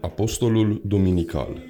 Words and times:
Apostolul 0.00 0.80
Duminical 0.84 1.62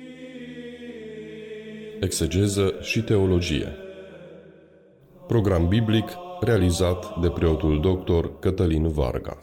Exegeză 2.01 2.75
și 2.81 3.03
teologie 3.03 3.77
Program 5.27 5.69
biblic 5.69 6.11
realizat 6.41 7.21
de 7.21 7.31
preotul 7.31 7.81
doctor 7.81 8.39
Cătălin 8.39 8.89
Varga. 8.89 9.39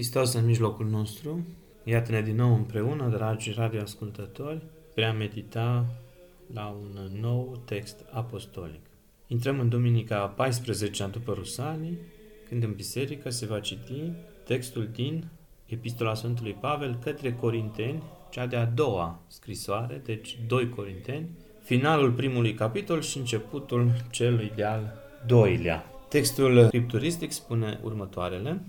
Hristos 0.00 0.32
în 0.32 0.44
mijlocul 0.44 0.86
nostru, 0.86 1.46
iată-ne 1.84 2.22
din 2.22 2.36
nou 2.36 2.54
împreună, 2.54 3.08
dragi 3.08 3.52
radioascultători, 3.52 4.62
spre 4.90 5.04
a 5.04 5.12
medita 5.12 5.86
la 6.54 6.76
un 6.80 7.20
nou 7.20 7.62
text 7.64 8.04
apostolic. 8.10 8.80
Intrăm 9.26 9.60
în 9.60 9.68
Duminica 9.68 10.26
14 10.26 11.06
după 11.06 11.32
Rusalii, 11.32 11.98
când 12.48 12.62
în 12.62 12.72
biserică 12.72 13.30
se 13.30 13.46
va 13.46 13.60
citi 13.60 14.12
textul 14.44 14.88
din 14.92 15.24
Epistola 15.66 16.14
Sfântului 16.14 16.56
Pavel 16.60 16.98
către 17.02 17.32
Corinteni, 17.34 18.02
cea 18.30 18.46
de-a 18.46 18.64
doua 18.64 19.22
scrisoare, 19.26 20.02
deci 20.04 20.38
2 20.46 20.68
Corinteni, 20.68 21.28
finalul 21.62 22.12
primului 22.12 22.54
capitol 22.54 23.00
și 23.00 23.18
începutul 23.18 23.92
celui 24.10 24.52
de-al 24.56 24.94
doilea. 25.26 25.84
Textul 26.08 26.66
scripturistic 26.66 27.32
spune 27.32 27.80
următoarele 27.82 28.60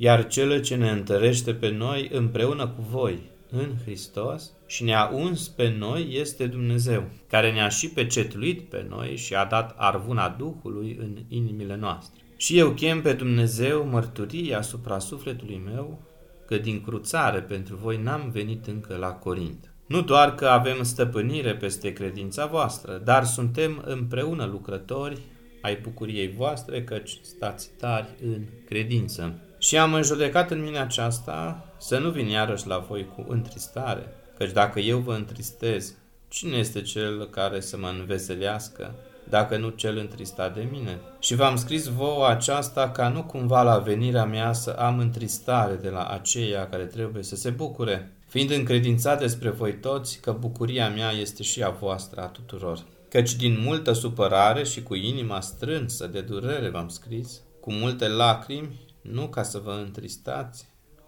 iar 0.00 0.26
cel 0.26 0.60
ce 0.62 0.74
ne 0.74 0.90
întărește 0.90 1.54
pe 1.54 1.68
noi 1.68 2.08
împreună 2.12 2.68
cu 2.68 2.82
voi 2.90 3.18
în 3.50 3.74
Hristos 3.84 4.52
și 4.66 4.84
ne-a 4.84 5.10
uns 5.12 5.48
pe 5.48 5.74
noi 5.78 6.08
este 6.10 6.46
Dumnezeu, 6.46 7.04
care 7.28 7.52
ne-a 7.52 7.68
și 7.68 7.88
pecetluit 7.88 8.60
pe 8.68 8.86
noi 8.88 9.16
și 9.16 9.34
a 9.34 9.44
dat 9.44 9.74
arvuna 9.76 10.28
Duhului 10.28 10.96
în 11.00 11.16
inimile 11.28 11.76
noastre. 11.76 12.22
Și 12.36 12.58
eu 12.58 12.70
chem 12.70 13.02
pe 13.02 13.12
Dumnezeu 13.12 13.84
mărturie 13.84 14.54
asupra 14.54 14.98
sufletului 14.98 15.62
meu 15.64 16.02
că 16.46 16.56
din 16.58 16.80
cruțare 16.80 17.40
pentru 17.40 17.76
voi 17.76 18.00
n-am 18.02 18.30
venit 18.32 18.66
încă 18.66 18.96
la 18.96 19.12
Corint. 19.12 19.72
Nu 19.86 20.02
doar 20.02 20.34
că 20.34 20.46
avem 20.46 20.82
stăpânire 20.82 21.54
peste 21.54 21.92
credința 21.92 22.46
voastră, 22.46 23.00
dar 23.04 23.24
suntem 23.24 23.82
împreună 23.86 24.44
lucrători 24.44 25.20
ai 25.62 25.78
bucuriei 25.82 26.28
voastre, 26.36 26.84
căci 26.84 27.18
stați 27.22 27.70
tari 27.78 28.08
în 28.24 28.42
credință. 28.66 29.42
Și 29.58 29.78
am 29.78 29.94
înjudecat 29.94 30.50
în 30.50 30.62
mine 30.62 30.78
aceasta 30.78 31.64
să 31.78 31.98
nu 31.98 32.10
vin 32.10 32.26
iarăși 32.26 32.66
la 32.66 32.78
voi 32.78 33.08
cu 33.14 33.24
întristare, 33.28 34.12
căci 34.36 34.52
dacă 34.52 34.80
eu 34.80 34.98
vă 34.98 35.14
întristez, 35.14 35.94
cine 36.28 36.56
este 36.56 36.82
cel 36.82 37.28
care 37.30 37.60
să 37.60 37.76
mă 37.76 37.88
înveselească, 37.98 38.94
dacă 39.28 39.56
nu 39.56 39.68
cel 39.68 39.96
întristat 39.98 40.54
de 40.54 40.68
mine? 40.70 40.98
Și 41.18 41.34
v-am 41.34 41.56
scris 41.56 41.86
vouă 41.86 42.28
aceasta 42.28 42.90
ca 42.90 43.08
nu 43.08 43.22
cumva 43.22 43.62
la 43.62 43.78
venirea 43.78 44.24
mea 44.24 44.52
să 44.52 44.70
am 44.70 44.98
întristare 44.98 45.74
de 45.74 45.88
la 45.88 46.04
aceia 46.04 46.68
care 46.68 46.84
trebuie 46.84 47.22
să 47.22 47.36
se 47.36 47.50
bucure, 47.50 48.12
fiind 48.26 48.50
încredințat 48.50 49.20
despre 49.20 49.50
voi 49.50 49.74
toți 49.74 50.20
că 50.20 50.32
bucuria 50.32 50.88
mea 50.88 51.10
este 51.10 51.42
și 51.42 51.62
a 51.62 51.70
voastră 51.70 52.20
a 52.20 52.26
tuturor. 52.26 52.78
Căci 53.08 53.34
din 53.34 53.60
multă 53.60 53.92
supărare 53.92 54.64
și 54.64 54.82
cu 54.82 54.94
inima 54.94 55.40
strânsă 55.40 56.06
de 56.06 56.20
durere 56.20 56.68
v-am 56.68 56.88
scris, 56.88 57.40
cu 57.60 57.72
multe 57.72 58.08
lacrimi 58.08 58.86
nu 59.10 59.28
ca 59.28 59.42
să 59.42 59.58
vă 59.58 59.72
întristați, 59.84 60.66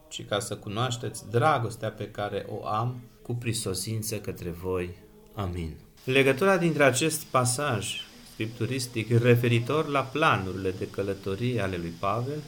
ci 0.09 0.25
ca 0.25 0.39
să 0.39 0.57
cunoașteți 0.57 1.31
dragostea 1.31 1.91
pe 1.91 2.11
care 2.11 2.47
o 2.49 2.67
am 2.67 3.01
cu 3.23 3.35
prisosință 3.35 4.17
către 4.17 4.51
voi. 4.51 4.91
Amin. 5.35 5.75
Legătura 6.05 6.57
dintre 6.57 6.85
acest 6.85 7.23
pasaj 7.23 8.01
scripturistic 8.33 9.23
referitor 9.23 9.87
la 9.87 10.01
planurile 10.01 10.71
de 10.71 10.89
călătorie 10.89 11.61
ale 11.61 11.77
lui 11.77 11.93
Pavel, 11.99 12.43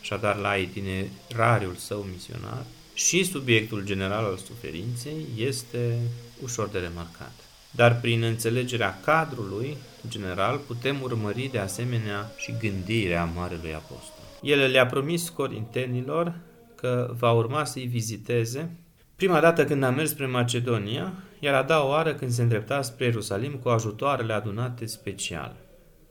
așadar 0.00 0.36
la 0.36 0.56
itinerariul 0.56 1.74
său 1.74 2.06
misionar, 2.12 2.64
și 2.94 3.24
subiectul 3.24 3.84
general 3.84 4.24
al 4.24 4.36
suferinței 4.36 5.26
este 5.36 5.98
ușor 6.42 6.68
de 6.68 6.78
remarcat. 6.78 7.32
Dar 7.70 8.00
prin 8.00 8.22
înțelegerea 8.22 9.00
cadrului 9.04 9.76
general 10.08 10.58
putem 10.58 11.02
urmări 11.02 11.48
de 11.52 11.58
asemenea 11.58 12.32
și 12.36 12.54
gândirea 12.60 13.24
Marelui 13.24 13.74
Apostol. 13.74 14.15
El 14.46 14.70
le-a 14.70 14.86
promis 14.86 15.28
corintenilor 15.28 16.40
că 16.74 17.14
va 17.18 17.32
urma 17.32 17.64
să-i 17.64 17.86
viziteze 17.86 18.76
prima 19.16 19.40
dată 19.40 19.64
când 19.64 19.82
a 19.82 19.90
mers 19.90 20.10
spre 20.10 20.26
Macedonia, 20.26 21.12
iar 21.40 21.54
a 21.54 21.62
doua 21.62 21.88
oară 21.88 22.14
când 22.14 22.30
se 22.30 22.42
îndrepta 22.42 22.82
spre 22.82 23.04
Ierusalim 23.04 23.52
cu 23.52 23.68
ajutoarele 23.68 24.32
adunate 24.32 24.86
special, 24.86 25.56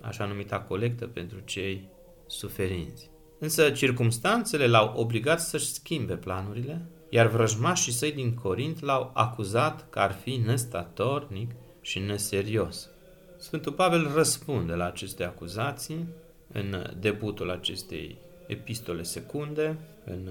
așa 0.02 0.26
numita 0.26 0.60
colectă 0.60 1.08
pentru 1.08 1.38
cei 1.46 1.90
suferinți. 2.28 3.10
Însă 3.40 3.70
circumstanțele 3.70 4.68
l-au 4.68 4.94
obligat 4.96 5.42
să-și 5.42 5.74
schimbe 5.74 6.16
planurile, 6.16 6.86
iar 7.10 7.28
vrăjmașii 7.28 7.92
săi 7.92 8.12
din 8.12 8.34
Corint 8.34 8.82
l-au 8.82 9.12
acuzat 9.14 9.90
că 9.90 10.00
ar 10.00 10.12
fi 10.12 10.42
nestatornic 10.46 11.52
și 11.82 12.00
neserios. 12.00 12.90
Sfântul 13.38 13.72
Pavel 13.72 14.12
răspunde 14.14 14.74
la 14.74 14.86
aceste 14.86 15.24
acuzații 15.24 16.08
în 16.52 16.94
debutul 17.00 17.50
acestei 17.52 18.18
epistole 18.48 19.04
secunde, 19.04 19.78
în 20.06 20.30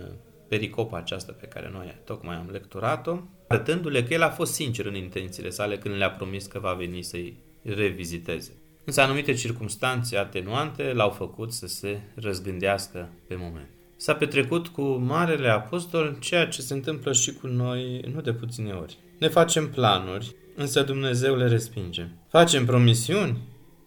pericopa 0.49 0.97
aceasta 0.97 1.37
pe 1.41 1.47
care 1.47 1.71
noi 1.73 1.97
tocmai 2.05 2.37
am 2.37 2.49
lecturat-o, 2.53 3.19
arătându-le 3.49 4.03
că 4.03 4.15
el 4.15 4.23
a 4.23 4.31
fost 4.31 4.53
sincer 4.53 4.87
în 4.87 4.95
intențiile 4.95 5.51
sale 5.51 5.79
când 5.79 5.95
le-a 5.95 6.11
promis 6.11 6.47
că 6.47 6.59
va 6.59 6.73
veni 6.73 7.03
să-i 7.03 7.37
reviziteze. 7.63 8.53
Însă 8.85 9.01
anumite 9.01 9.33
circumstanțe 9.33 10.17
atenuante 10.17 10.93
l-au 10.93 11.11
făcut 11.11 11.53
să 11.53 11.67
se 11.67 12.01
răzgândească 12.15 13.09
pe 13.29 13.35
moment. 13.39 13.69
S-a 13.97 14.15
petrecut 14.15 14.69
cu 14.69 14.83
Marele 14.83 15.49
Apostol 15.49 16.17
ceea 16.21 16.47
ce 16.47 16.61
se 16.61 16.75
întâmplă 16.75 17.13
și 17.13 17.33
cu 17.33 17.47
noi 17.47 18.01
nu 18.15 18.21
de 18.21 18.33
puține 18.33 18.73
ori. 18.73 18.99
Ne 19.19 19.29
facem 19.29 19.71
planuri, 19.71 20.35
însă 20.57 20.83
Dumnezeu 20.83 21.37
le 21.37 21.49
respinge. 21.49 22.09
Facem 22.29 22.65
promisiuni 22.65 23.39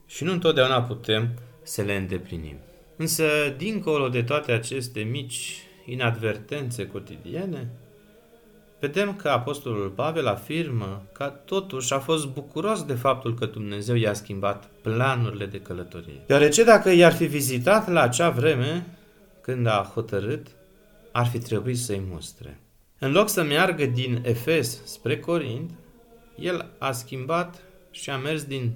și 0.05 0.23
nu 0.23 0.31
întotdeauna 0.31 0.81
putem 0.81 1.29
să 1.63 1.81
le 1.81 1.95
îndeplinim. 1.95 2.57
Însă, 2.97 3.25
dincolo 3.57 4.09
de 4.09 4.23
toate 4.23 4.51
aceste 4.51 4.99
mici 4.99 5.61
inadvertențe 5.85 6.87
cotidiene, 6.87 7.69
vedem 8.79 9.15
că 9.15 9.29
Apostolul 9.29 9.89
Pavel 9.89 10.27
afirmă 10.27 11.03
că 11.11 11.33
totuși 11.45 11.93
a 11.93 11.99
fost 11.99 12.27
bucuros 12.27 12.83
de 12.83 12.93
faptul 12.93 13.33
că 13.33 13.45
Dumnezeu 13.45 13.95
i-a 13.95 14.13
schimbat 14.13 14.69
planurile 14.81 15.45
de 15.45 15.59
călătorie. 15.59 16.21
Deoarece 16.25 16.63
dacă 16.63 16.89
i-ar 16.89 17.13
fi 17.13 17.25
vizitat 17.25 17.89
la 17.89 18.01
acea 18.01 18.29
vreme, 18.29 18.85
când 19.41 19.67
a 19.67 19.91
hotărât, 19.93 20.47
ar 21.11 21.25
fi 21.25 21.39
trebuit 21.39 21.77
să-i 21.77 22.01
mustre. 22.09 22.59
În 22.99 23.11
loc 23.11 23.29
să 23.29 23.43
meargă 23.43 23.85
din 23.85 24.21
Efes 24.25 24.85
spre 24.85 25.19
Corint, 25.19 25.71
el 26.39 26.65
a 26.77 26.91
schimbat 26.91 27.61
și 27.91 28.09
a 28.09 28.17
mers 28.17 28.43
din 28.43 28.71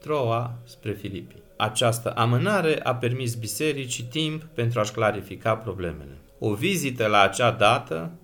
Troa 0.00 0.58
spre 0.64 0.92
Filipi. 0.92 1.41
Această 1.62 2.10
amânare 2.10 2.80
a 2.82 2.94
permis 2.94 3.34
bisericii 3.34 4.04
timp 4.04 4.42
pentru 4.42 4.80
a-și 4.80 4.92
clarifica 4.92 5.56
problemele. 5.56 6.18
O 6.38 6.54
vizită 6.54 7.06
la 7.06 7.20
acea 7.20 7.50
dată 7.50 8.18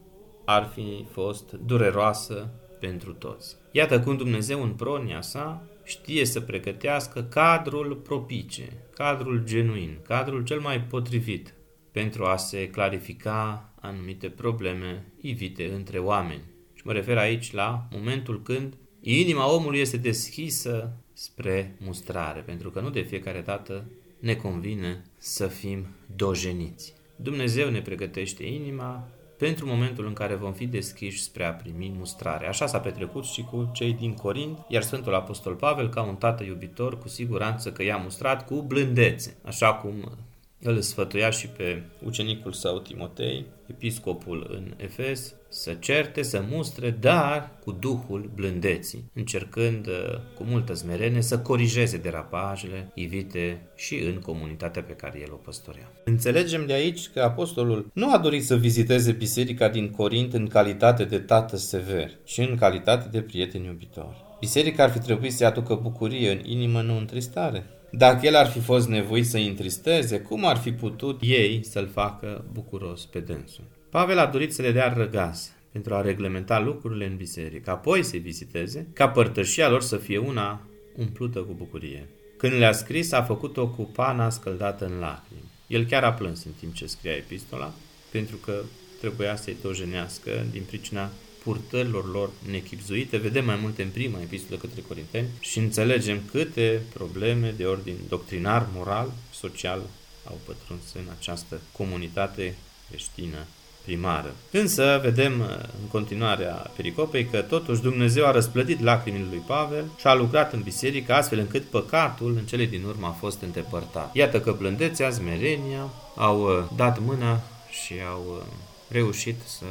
ar 0.45 0.71
fi 0.75 1.07
fost 1.11 1.53
dureroasă 1.53 2.51
pentru 2.81 3.13
toți. 3.13 3.57
Iată 3.73 4.01
cum 4.01 4.17
Dumnezeu 4.17 4.63
în 4.63 4.71
pronia 4.71 5.21
sa 5.21 5.63
știe 5.85 6.25
să 6.25 6.41
pregătească 6.41 7.23
cadrul 7.23 7.95
propice, 7.95 8.85
cadrul 8.95 9.43
genuin, 9.45 9.99
cadrul 10.03 10.45
cel 10.45 10.61
mai 10.61 10.81
potrivit 10.81 11.55
pentru 11.93 12.25
a 12.25 12.37
se 12.37 12.69
clarifica 12.69 13.73
anumite 13.81 14.29
probleme 14.29 15.13
ivite 15.21 15.71
între 15.75 15.99
oameni. 15.99 16.45
Și 16.75 16.83
mă 16.85 16.93
refer 16.93 17.19
aici 17.19 17.53
la 17.53 17.89
momentul 17.91 18.43
când 18.43 18.75
inima 19.01 19.55
omului 19.55 19.81
este 19.81 19.97
deschisă 19.97 20.93
spre 21.19 21.75
mustrare, 21.79 22.41
pentru 22.41 22.71
că 22.71 22.81
nu 22.81 22.91
de 22.91 23.01
fiecare 23.01 23.41
dată 23.41 23.85
ne 24.19 24.35
convine 24.35 25.05
să 25.19 25.47
fim 25.47 25.87
dojeniți. 26.17 26.95
Dumnezeu 27.17 27.71
ne 27.71 27.81
pregătește 27.81 28.45
inima 28.45 29.09
pentru 29.39 29.67
momentul 29.67 30.07
în 30.07 30.13
care 30.13 30.35
vom 30.35 30.53
fi 30.53 30.67
deschiși 30.67 31.23
spre 31.23 31.45
a 31.45 31.53
primi 31.53 31.95
mustrare. 31.97 32.47
Așa 32.47 32.67
s-a 32.67 32.81
petrecut 32.81 33.25
și 33.25 33.43
cu 33.43 33.71
cei 33.75 33.93
din 33.93 34.15
Corint, 34.15 34.59
iar 34.69 34.83
Sfântul 34.83 35.15
Apostol 35.15 35.55
Pavel, 35.55 35.89
ca 35.89 36.03
un 36.03 36.17
tată 36.17 36.45
iubitor, 36.45 36.99
cu 36.99 37.09
siguranță 37.09 37.73
că 37.73 37.83
i-a 37.83 37.97
mustrat 37.97 38.47
cu 38.47 38.63
blândețe, 38.63 39.37
așa 39.45 39.75
cum 39.75 40.19
îl 40.61 40.81
sfătuia 40.81 41.31
și 41.31 41.49
pe 41.49 41.83
ucenicul 42.05 42.53
său 42.53 42.79
Timotei, 42.79 43.45
episcopul 43.67 44.47
în 44.51 44.75
Efes, 44.77 45.35
să 45.49 45.77
certe, 45.79 46.23
să 46.23 46.45
mustre, 46.51 46.91
dar 46.91 47.51
cu 47.65 47.73
duhul 47.73 48.31
blândeții, 48.35 49.11
încercând 49.15 49.87
uh, 49.87 50.19
cu 50.37 50.45
multă 50.45 50.75
smerenie 50.75 51.23
să 51.23 51.39
corijeze 51.39 51.97
derapajele 51.97 52.91
ivite 52.95 53.61
și 53.77 53.95
în 53.95 54.21
comunitatea 54.21 54.83
pe 54.83 54.93
care 54.93 55.19
el 55.21 55.33
o 55.33 55.37
păstorea. 55.37 55.93
Înțelegem 56.05 56.67
de 56.67 56.73
aici 56.73 57.09
că 57.09 57.21
apostolul 57.21 57.91
nu 57.93 58.13
a 58.13 58.19
dorit 58.19 58.45
să 58.45 58.57
viziteze 58.57 59.13
biserica 59.13 59.69
din 59.69 59.91
Corint 59.91 60.33
în 60.33 60.47
calitate 60.47 61.05
de 61.05 61.19
tată 61.19 61.57
sever, 61.57 62.11
ci 62.25 62.39
în 62.39 62.57
calitate 62.57 63.09
de 63.11 63.21
prieten 63.21 63.63
iubitor. 63.63 64.27
Biserica 64.41 64.83
ar 64.83 64.91
fi 64.91 64.99
trebuit 64.99 65.33
să 65.33 65.45
aducă 65.45 65.75
bucurie 65.75 66.31
în 66.31 66.41
inimă, 66.45 66.83
nu 66.83 66.97
întristare. 66.97 67.65
Dacă 67.91 68.27
el 68.27 68.35
ar 68.35 68.47
fi 68.47 68.59
fost 68.59 68.89
nevoit 68.89 69.27
să-i 69.27 69.49
întristeze, 69.49 70.21
cum 70.21 70.47
ar 70.47 70.57
fi 70.57 70.73
putut 70.73 71.21
ei 71.23 71.65
să-l 71.65 71.89
facă 71.89 72.45
bucuros 72.53 73.05
pe 73.05 73.19
dânsul? 73.19 73.65
Pavel 73.91 74.19
a 74.19 74.27
dorit 74.27 74.55
să 74.55 74.63
le 74.63 74.73
dea 74.73 74.93
răgaz 74.93 75.53
pentru 75.73 75.95
a 75.95 76.01
reglementa 76.01 76.59
lucrurile 76.59 77.07
în 77.07 77.17
biserică, 77.17 77.71
apoi 77.71 78.03
să-i 78.03 78.19
viziteze, 78.19 78.87
ca 78.93 79.09
părtășia 79.09 79.69
lor 79.69 79.83
să 79.83 79.97
fie 79.97 80.19
una 80.19 80.67
umplută 80.97 81.39
cu 81.39 81.53
bucurie. 81.53 82.09
Când 82.37 82.53
le-a 82.53 82.73
scris, 82.73 83.13
a 83.13 83.23
făcut-o 83.23 83.69
cu 83.69 83.83
pana 83.83 84.31
scăldată 84.31 84.85
în 84.85 84.99
lacrimi. 84.99 85.51
El 85.67 85.85
chiar 85.85 86.05
a 86.05 86.13
plâns 86.13 86.45
în 86.45 86.53
timp 86.59 86.75
ce 86.75 86.87
scria 86.87 87.13
epistola, 87.13 87.73
pentru 88.11 88.37
că 88.37 88.63
trebuia 89.01 89.37
să-i 89.37 89.57
dojenească 89.63 90.47
din 90.51 90.63
pricina 90.67 91.11
purtărilor 91.43 92.11
lor 92.11 92.31
nechipzuite. 92.51 93.17
Vedem 93.17 93.45
mai 93.45 93.59
multe 93.61 93.83
în 93.83 93.89
prima 93.89 94.21
epistolă 94.21 94.59
către 94.61 94.81
Corinteni 94.89 95.29
și 95.41 95.59
înțelegem 95.59 96.21
câte 96.31 96.83
probleme 96.95 97.55
de 97.57 97.65
ordin 97.65 97.97
doctrinar, 98.09 98.67
moral, 98.75 99.13
social 99.33 99.81
au 100.25 100.39
pătruns 100.47 100.95
în 100.95 101.13
această 101.19 101.61
comunitate 101.73 102.55
creștină 102.89 103.47
primară. 103.89 104.35
Însă 104.51 105.01
vedem 105.03 105.41
uh, 105.41 105.47
în 105.81 105.87
continuarea 105.91 106.71
pericopei 106.77 107.25
că 107.25 107.41
totuși 107.41 107.81
Dumnezeu 107.81 108.27
a 108.27 108.31
răsplătit 108.31 108.81
lacrimile 108.81 109.27
lui 109.31 109.43
Pavel 109.47 109.85
și 109.99 110.07
a 110.07 110.15
lucrat 110.15 110.53
în 110.53 110.63
biserică 110.63 111.15
astfel 111.15 111.39
încât 111.39 111.65
păcatul 111.65 112.37
în 112.37 112.45
cele 112.45 112.65
din 112.65 112.85
urmă 112.85 113.07
a 113.07 113.11
fost 113.11 113.43
îndepărtat. 113.43 114.15
Iată 114.15 114.41
că 114.41 114.53
blândețea, 114.53 115.09
zmerenia 115.11 115.89
au 116.17 116.43
uh, 116.43 116.65
dat 116.77 117.01
mâna 117.01 117.41
și 117.83 117.95
au 118.11 118.23
uh, 118.29 118.43
reușit 118.89 119.37
să 119.45 119.65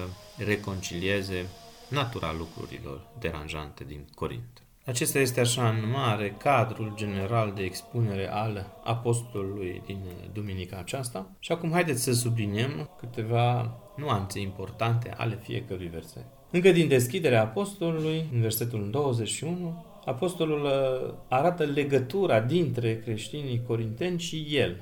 reconcilieze 0.46 1.46
natura 1.88 2.36
lucrurilor 2.38 3.00
deranjante 3.20 3.84
din 3.88 4.08
Corint. 4.16 4.62
Acesta 4.86 5.20
este 5.20 5.40
așa 5.40 5.70
în 5.70 5.90
mare 5.90 6.36
cadrul 6.38 6.92
general 6.96 7.52
de 7.56 7.64
expunere 7.64 8.30
al 8.32 8.80
apostolului 8.84 9.82
din 9.86 10.00
duminica 10.34 10.78
aceasta. 10.78 11.30
Și 11.40 11.52
acum 11.52 11.72
haideți 11.72 12.04
să 12.04 12.14
subliniem 12.14 12.90
câteva 13.00 13.78
nuanțe 13.98 14.40
importante 14.40 15.14
ale 15.18 15.40
fiecărui 15.42 15.88
verset. 15.88 16.26
Încă 16.52 16.72
din 16.72 16.88
deschiderea 16.88 17.42
apostolului, 17.42 18.26
în 18.34 18.42
versetul 18.42 18.88
21, 18.92 19.86
apostolul 20.06 20.64
uh, 20.64 21.14
arată 21.28 21.64
legătura 21.64 22.40
dintre 22.40 23.00
creștinii 23.00 23.62
corinteni 23.68 24.20
și 24.20 24.48
el, 24.52 24.76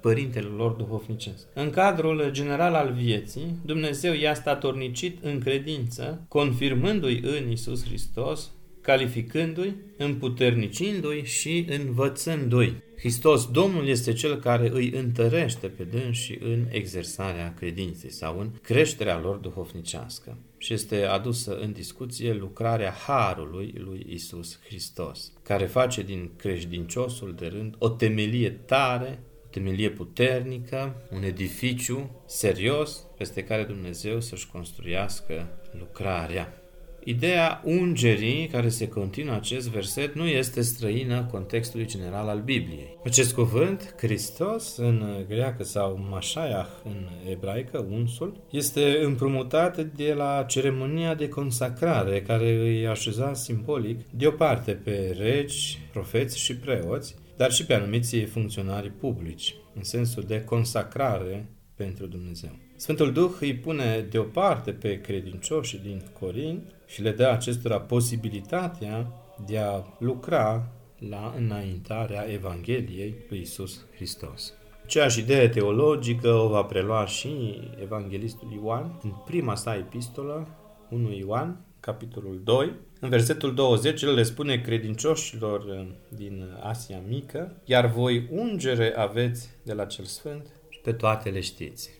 părintele 0.00 0.46
lor 0.46 0.70
duhovnicesc. 0.70 1.46
În 1.54 1.70
cadrul 1.70 2.28
general 2.30 2.74
al 2.74 2.92
vieții, 2.92 3.58
Dumnezeu 3.64 4.14
i-a 4.14 4.34
statornicit 4.34 5.24
în 5.24 5.40
credință, 5.40 6.24
confirmându-i 6.28 7.20
în 7.22 7.50
Isus 7.50 7.84
Hristos, 7.84 8.50
calificându-i, 8.84 9.74
împuternicindu-i 9.96 11.24
și 11.24 11.66
învățându-i. 11.68 12.82
Hristos, 12.98 13.50
Domnul, 13.50 13.88
este 13.88 14.12
Cel 14.12 14.36
care 14.36 14.70
îi 14.72 14.90
întărește 14.90 15.66
pe 15.66 15.82
dânsi 15.82 16.38
în 16.40 16.66
exersarea 16.70 17.54
credinței 17.54 18.10
sau 18.10 18.40
în 18.40 18.50
creșterea 18.62 19.20
lor 19.20 19.36
duhovnicească 19.36 20.36
și 20.58 20.72
este 20.72 21.04
adusă 21.04 21.58
în 21.58 21.72
discuție 21.72 22.32
lucrarea 22.32 22.90
Harului 23.06 23.74
lui 23.76 24.06
Isus 24.08 24.58
Hristos, 24.66 25.32
care 25.42 25.66
face 25.66 26.02
din 26.02 26.30
credinciosul 26.36 27.34
de 27.38 27.46
rând 27.46 27.74
o 27.78 27.88
temelie 27.88 28.50
tare 28.50 29.18
temelie 29.54 29.90
puternică, 29.90 31.06
un 31.10 31.22
edificiu 31.22 32.22
serios 32.26 33.04
peste 33.16 33.44
care 33.44 33.62
Dumnezeu 33.62 34.20
să-și 34.20 34.48
construiască 34.48 35.48
lucrarea. 35.78 36.63
Ideea 37.06 37.62
ungerii 37.64 38.46
care 38.46 38.68
se 38.68 38.88
continuă 38.88 39.34
acest 39.34 39.68
verset 39.68 40.14
nu 40.14 40.26
este 40.26 40.60
străină 40.60 41.28
contextului 41.30 41.86
general 41.86 42.28
al 42.28 42.40
Bibliei. 42.40 42.98
Acest 43.04 43.34
cuvânt, 43.34 43.94
Hristos, 43.98 44.76
în 44.76 45.24
greacă 45.28 45.62
sau 45.62 46.06
Mashiach 46.10 46.70
în 46.84 47.08
ebraică, 47.30 47.86
unsul, 47.90 48.44
este 48.50 48.98
împrumutat 49.02 49.80
de 49.80 50.12
la 50.12 50.44
ceremonia 50.48 51.14
de 51.14 51.28
consacrare 51.28 52.22
care 52.22 52.50
îi 52.50 52.86
așeza 52.86 53.34
simbolic 53.34 54.00
deoparte 54.10 54.72
pe 54.72 55.16
regi, 55.18 55.78
profeți 55.92 56.38
și 56.38 56.56
preoți, 56.56 57.14
dar 57.36 57.52
și 57.52 57.66
pe 57.66 57.74
anumiți 57.74 58.16
funcționari 58.16 58.90
publici, 58.90 59.54
în 59.74 59.82
sensul 59.82 60.22
de 60.26 60.44
consacrare 60.44 61.48
pentru 61.76 62.06
Dumnezeu. 62.06 62.50
Sfântul 62.76 63.12
Duh 63.12 63.30
îi 63.40 63.54
pune 63.54 64.06
deoparte 64.10 64.72
pe 64.72 65.00
credincioșii 65.00 65.78
din 65.78 66.02
Corint 66.18 66.74
și 66.86 67.02
le 67.02 67.10
dă 67.10 67.28
acestora 67.28 67.80
posibilitatea 67.80 69.12
de 69.46 69.58
a 69.58 69.82
lucra 69.98 70.72
la 70.98 71.34
înaintarea 71.36 72.30
Evangheliei 72.30 73.14
lui 73.28 73.40
Isus 73.40 73.84
Hristos. 73.94 74.52
Ceeași 74.86 75.20
idee 75.20 75.48
teologică 75.48 76.32
o 76.32 76.48
va 76.48 76.62
prelua 76.62 77.06
și 77.06 77.60
evanghelistul 77.82 78.52
Ioan 78.62 79.00
în 79.02 79.12
prima 79.24 79.54
sa 79.54 79.74
epistolă, 79.74 80.48
1 80.90 81.12
Ioan, 81.12 81.64
capitolul 81.80 82.40
2. 82.44 82.72
În 83.00 83.08
versetul 83.08 83.54
20 83.54 84.02
el 84.02 84.14
le 84.14 84.22
spune 84.22 84.60
credincioșilor 84.60 85.64
eh, 85.70 85.86
din 86.08 86.58
Asia 86.62 87.00
Mică, 87.08 87.56
iar 87.64 87.86
voi 87.86 88.28
ungere 88.30 88.94
aveți 88.96 89.50
de 89.62 89.72
la 89.72 89.84
cel 89.84 90.04
Sfânt 90.04 90.46
și 90.46 90.63
pe 90.84 90.92
toate 90.92 91.30
le 91.30 91.40
știți. 91.40 91.90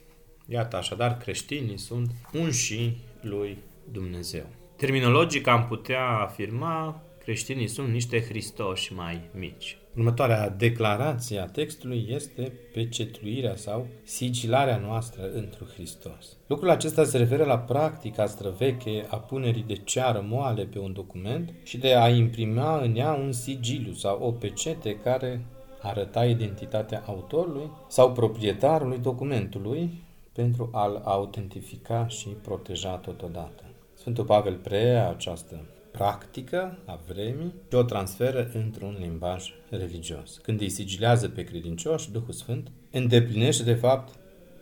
Iată, 0.48 0.76
așadar, 0.76 1.16
creștinii 1.16 1.78
sunt 1.78 2.10
unși 2.32 2.96
lui 3.20 3.58
Dumnezeu. 3.92 4.46
Terminologic 4.76 5.46
am 5.46 5.66
putea 5.66 6.06
afirma 6.08 7.02
creștinii 7.24 7.66
sunt 7.66 7.88
niște 7.88 8.20
Hristoși 8.20 8.92
mai 8.92 9.20
mici. 9.32 9.78
Următoarea 9.96 10.48
declarație 10.48 11.38
a 11.38 11.46
textului 11.46 12.06
este 12.08 12.52
pecetluirea 12.72 13.56
sau 13.56 13.86
sigilarea 14.02 14.76
noastră 14.76 15.30
întru 15.32 15.64
Hristos. 15.74 16.36
Lucrul 16.46 16.70
acesta 16.70 17.04
se 17.04 17.18
referă 17.18 17.44
la 17.44 17.58
practica 17.58 18.26
străveche 18.26 19.06
a 19.08 19.16
punerii 19.16 19.64
de 19.66 19.74
ceară 19.74 20.24
moale 20.28 20.64
pe 20.64 20.78
un 20.78 20.92
document 20.92 21.54
și 21.62 21.78
de 21.78 21.94
a 21.94 22.08
imprima 22.08 22.80
în 22.80 22.96
ea 22.96 23.12
un 23.12 23.32
sigiliu 23.32 23.92
sau 23.92 24.22
o 24.22 24.30
pecete 24.30 24.96
care 24.96 25.44
arăta 25.84 26.24
identitatea 26.24 27.02
autorului 27.06 27.70
sau 27.88 28.12
proprietarului 28.12 28.98
documentului 28.98 30.02
pentru 30.32 30.68
a-l 30.72 31.00
autentifica 31.04 32.08
și 32.08 32.28
proteja 32.28 32.96
totodată. 32.96 33.62
Sfântul 33.94 34.24
Pavel 34.24 34.54
preia 34.54 35.08
această 35.08 35.64
practică 35.90 36.78
a 36.84 37.00
vremii 37.08 37.54
și 37.68 37.74
o 37.74 37.82
transferă 37.82 38.50
într-un 38.54 38.96
limbaj 39.00 39.52
religios. 39.70 40.38
Când 40.42 40.60
îi 40.60 40.68
sigilează 40.68 41.28
pe 41.28 41.44
credincioși, 41.44 42.10
Duhul 42.10 42.32
Sfânt 42.32 42.70
îndeplinește 42.90 43.62
de 43.62 43.74
fapt 43.74 44.14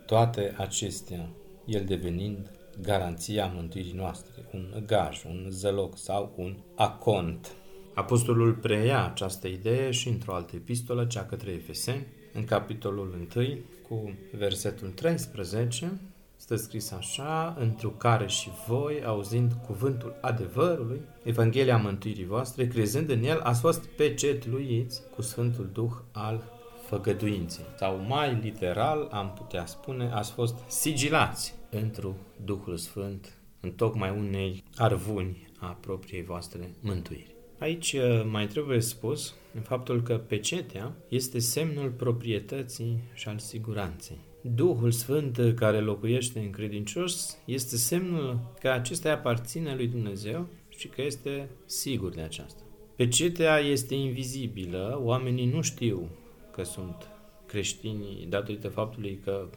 toate 0.07 0.55
acestea, 0.59 1.29
el 1.67 1.85
devenind 1.85 2.51
garanția 2.81 3.53
mântuirii 3.55 3.93
noastre, 3.93 4.33
un 4.55 4.83
gaj, 4.87 5.25
un 5.25 5.47
zăloc 5.49 5.99
sau 5.99 6.33
un 6.37 6.57
acont. 6.75 7.57
Apostolul 7.95 8.53
preia 8.53 9.05
această 9.05 9.49
idee 9.49 9.91
și 9.91 10.09
într-o 10.09 10.35
altă 10.35 10.57
epistolă, 10.57 11.05
cea 11.05 11.25
către 11.25 11.51
Efeseni, 11.51 12.07
în 12.33 12.45
capitolul 12.45 13.29
1, 13.35 13.59
cu 13.89 14.13
versetul 14.37 14.89
13, 14.89 16.01
Stă 16.37 16.57
scris 16.57 16.91
așa, 16.91 17.57
într 17.59 17.87
care 17.87 18.27
și 18.27 18.51
voi, 18.69 19.05
auzind 19.05 19.53
cuvântul 19.67 20.15
adevărului, 20.21 21.01
Evanghelia 21.23 21.77
mântuirii 21.77 22.27
voastre, 22.27 22.67
crezând 22.67 23.11
în 23.11 23.23
el, 23.23 23.41
ați 23.41 23.61
fost 23.61 23.85
pecetluiți 23.85 25.03
cu 25.15 25.23
Sfântul 25.23 25.71
Duh 25.73 25.93
al 26.13 26.43
făgăduinței. 26.87 27.65
Sau 27.79 28.05
mai 28.09 28.39
literal 28.43 29.09
am 29.11 29.33
putea 29.33 29.67
spune, 29.67 30.11
ați 30.13 30.33
fost 30.33 30.55
sigilați 30.67 31.55
întru 31.71 32.17
Duhul 32.45 32.77
Sfânt 32.77 33.39
în 33.61 33.71
tocmai 33.71 34.11
unei 34.11 34.65
arvuni 34.77 35.51
a 35.59 35.77
propriei 35.81 36.23
voastre 36.23 36.71
mântuiri. 36.81 37.32
Aici 37.63 37.93
uh, 37.93 38.23
mai 38.31 38.47
trebuie 38.47 38.81
spus 38.81 39.35
în 39.55 39.61
faptul 39.61 40.03
că 40.03 40.17
pecetea 40.17 40.93
este 41.09 41.39
semnul 41.39 41.91
proprietății 41.91 42.99
și 43.15 43.29
al 43.29 43.39
siguranței. 43.39 44.19
Duhul 44.41 44.91
Sfânt 44.91 45.55
care 45.55 45.81
locuiește 45.81 46.39
în 46.39 46.51
credincios 46.51 47.39
este 47.45 47.77
semnul 47.77 48.39
că 48.61 48.69
acesta 48.69 49.13
aparține 49.13 49.75
lui 49.75 49.87
Dumnezeu 49.87 50.47
și 50.69 50.89
că 50.89 51.03
este 51.03 51.49
sigur 51.65 52.11
de 52.11 52.21
aceasta. 52.21 52.63
Pecetea 52.97 53.59
este 53.59 53.95
invizibilă, 53.95 55.01
oamenii 55.03 55.47
nu 55.47 55.61
știu 55.61 56.09
că 56.53 56.63
sunt 56.63 57.09
creștinii 57.47 58.27
datorită 58.29 58.69
faptului 58.69 59.21
că 59.25 59.49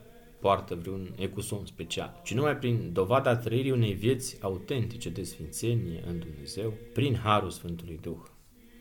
poartă 0.45 0.75
vreun 0.75 1.13
ecuson 1.17 1.65
special, 1.65 2.21
ci 2.23 2.33
numai 2.33 2.57
prin 2.57 2.89
dovada 2.93 3.35
trăirii 3.35 3.71
unei 3.71 3.93
vieți 3.93 4.37
autentice 4.41 5.09
de 5.09 5.23
sfințenie 5.23 6.03
în 6.07 6.19
Dumnezeu, 6.19 6.73
prin 6.93 7.15
Harul 7.15 7.49
Sfântului 7.49 7.99
Duh, 8.01 8.23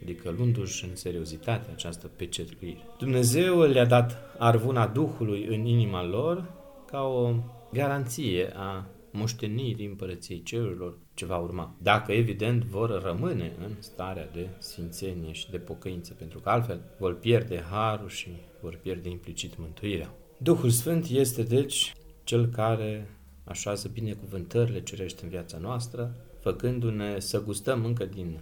adică 0.03 0.35
luându-și 0.37 0.85
în 0.85 0.97
seriozitate 0.97 1.71
această 1.71 2.07
pecetuire. 2.07 2.79
Dumnezeu 2.99 3.61
le-a 3.61 3.85
dat 3.85 4.37
arvuna 4.39 4.87
Duhului 4.87 5.45
în 5.45 5.65
inima 5.65 6.05
lor 6.05 6.53
ca 6.87 7.03
o 7.03 7.33
garanție 7.73 8.53
a 8.55 8.87
moștenirii 9.13 9.87
împărăției 9.87 10.43
cerurilor 10.43 10.99
ce 11.15 11.27
va 11.27 11.37
urma. 11.37 11.75
Dacă, 11.83 12.13
evident, 12.13 12.65
vor 12.65 13.03
rămâne 13.03 13.53
în 13.59 13.71
starea 13.79 14.29
de 14.33 14.49
sfințenie 14.59 15.33
și 15.33 15.51
de 15.51 15.59
pocăință, 15.59 16.15
pentru 16.15 16.39
că 16.39 16.49
altfel 16.49 16.81
vor 16.99 17.19
pierde 17.19 17.65
harul 17.71 18.09
și 18.09 18.29
vor 18.61 18.79
pierde 18.83 19.09
implicit 19.09 19.59
mântuirea. 19.59 20.15
Duhul 20.45 20.71
Sfânt 20.71 21.07
este, 21.09 21.43
deci, 21.43 21.93
cel 22.25 22.47
care 22.47 23.11
așează 23.45 23.89
binecuvântările 23.93 24.83
cerești 24.83 25.23
în 25.23 25.29
viața 25.29 25.59
noastră, 25.59 26.15
făcându-ne 26.41 27.19
să 27.19 27.43
gustăm 27.43 27.85
încă 27.85 28.05
din 28.05 28.41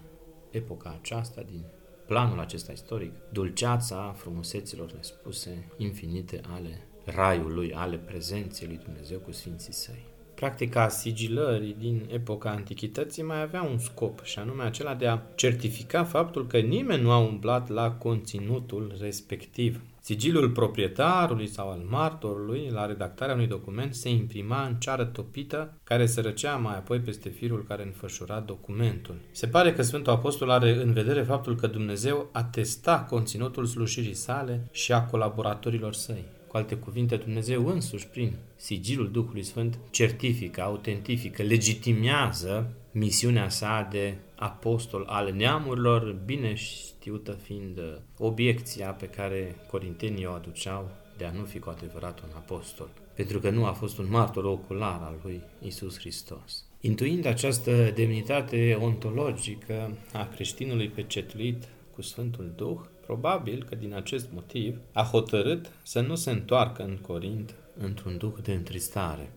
epoca 0.51 0.97
aceasta, 1.01 1.43
din 1.51 1.65
planul 2.07 2.39
acesta 2.39 2.73
istoric, 2.73 3.13
dulceața 3.33 4.15
frumuseților 4.17 4.93
nespuse, 4.93 5.69
infinite 5.77 6.41
ale 6.49 6.87
raiului, 7.05 7.73
ale 7.73 7.97
prezenței 7.97 8.67
lui 8.67 8.81
Dumnezeu 8.85 9.19
cu 9.19 9.33
Sfinții 9.33 9.73
Săi. 9.73 10.05
Practica 10.35 10.89
sigilării 10.89 11.77
din 11.79 12.09
epoca 12.13 12.51
antichității 12.51 13.23
mai 13.23 13.43
avea 13.43 13.63
un 13.63 13.79
scop, 13.79 14.25
și 14.25 14.39
anume 14.39 14.63
acela 14.63 14.95
de 14.95 15.07
a 15.07 15.21
certifica 15.35 16.05
faptul 16.05 16.47
că 16.47 16.59
nimeni 16.59 17.03
nu 17.03 17.11
a 17.11 17.19
umblat 17.19 17.69
la 17.69 17.91
conținutul 17.91 18.97
respectiv. 19.01 19.81
Sigilul 20.05 20.51
proprietarului 20.51 21.47
sau 21.47 21.71
al 21.71 21.87
martorului 21.89 22.69
la 22.73 22.87
redactarea 22.87 23.35
unui 23.35 23.47
document 23.47 23.95
se 23.95 24.09
imprima 24.09 24.67
în 24.67 24.75
ceară 24.75 25.05
topită 25.05 25.79
care 25.85 26.07
se 26.07 26.21
răcea 26.21 26.57
mai 26.57 26.77
apoi 26.77 26.99
peste 26.99 27.29
firul 27.29 27.65
care 27.69 27.83
înfășura 27.83 28.41
documentul. 28.41 29.15
Se 29.31 29.47
pare 29.47 29.73
că 29.73 29.83
Sfântul 29.83 30.13
Apostol 30.13 30.51
are 30.51 30.83
în 30.83 30.93
vedere 30.93 31.23
faptul 31.23 31.57
că 31.57 31.67
Dumnezeu 31.67 32.29
atesta 32.33 33.07
conținutul 33.09 33.67
slujirii 33.67 34.15
sale 34.15 34.69
și 34.73 34.93
a 34.93 35.05
colaboratorilor 35.05 35.93
săi. 35.93 36.25
Cu 36.47 36.57
alte 36.57 36.75
cuvinte, 36.75 37.17
Dumnezeu 37.17 37.67
însuși, 37.67 38.07
prin 38.07 38.37
sigilul 38.57 39.11
Duhului 39.11 39.43
Sfânt, 39.43 39.79
certifică, 39.91 40.63
autentifică, 40.63 41.43
legitimează 41.43 42.73
misiunea 42.93 43.49
sa 43.49 43.89
de 43.91 44.17
apostol 44.43 45.05
al 45.09 45.33
neamurilor, 45.33 46.13
bine 46.25 46.55
știută 46.55 47.33
fiind 47.33 47.81
obiecția 48.19 48.91
pe 48.91 49.07
care 49.07 49.57
corintenii 49.71 50.27
o 50.27 50.33
aduceau 50.33 50.91
de 51.17 51.25
a 51.25 51.31
nu 51.31 51.45
fi 51.45 51.59
cu 51.59 51.71
adevărat 51.71 52.21
un 52.21 52.31
apostol, 52.35 52.89
pentru 53.15 53.39
că 53.39 53.51
nu 53.51 53.65
a 53.65 53.73
fost 53.73 53.99
un 53.99 54.07
martor 54.11 54.45
ocular 54.45 55.01
al 55.03 55.21
lui 55.23 55.43
Isus 55.61 55.99
Hristos. 55.99 56.65
Intuind 56.81 57.27
această 57.27 57.91
demnitate 57.95 58.79
ontologică 58.81 59.97
a 60.13 60.29
creștinului 60.35 60.89
pecetuit 60.89 61.69
cu 61.95 62.03
Sfântul 62.03 62.53
Duh, 62.57 62.81
Probabil 63.07 63.65
că 63.69 63.75
din 63.75 63.95
acest 63.95 64.29
motiv 64.33 64.79
a 64.93 65.03
hotărât 65.03 65.71
să 65.83 66.01
nu 66.01 66.15
se 66.15 66.31
întoarcă 66.31 66.83
în 66.83 66.97
Corint 66.97 67.55
într-un 67.77 68.17
duh 68.17 68.35
de 68.43 68.53
întristare. 68.53 69.33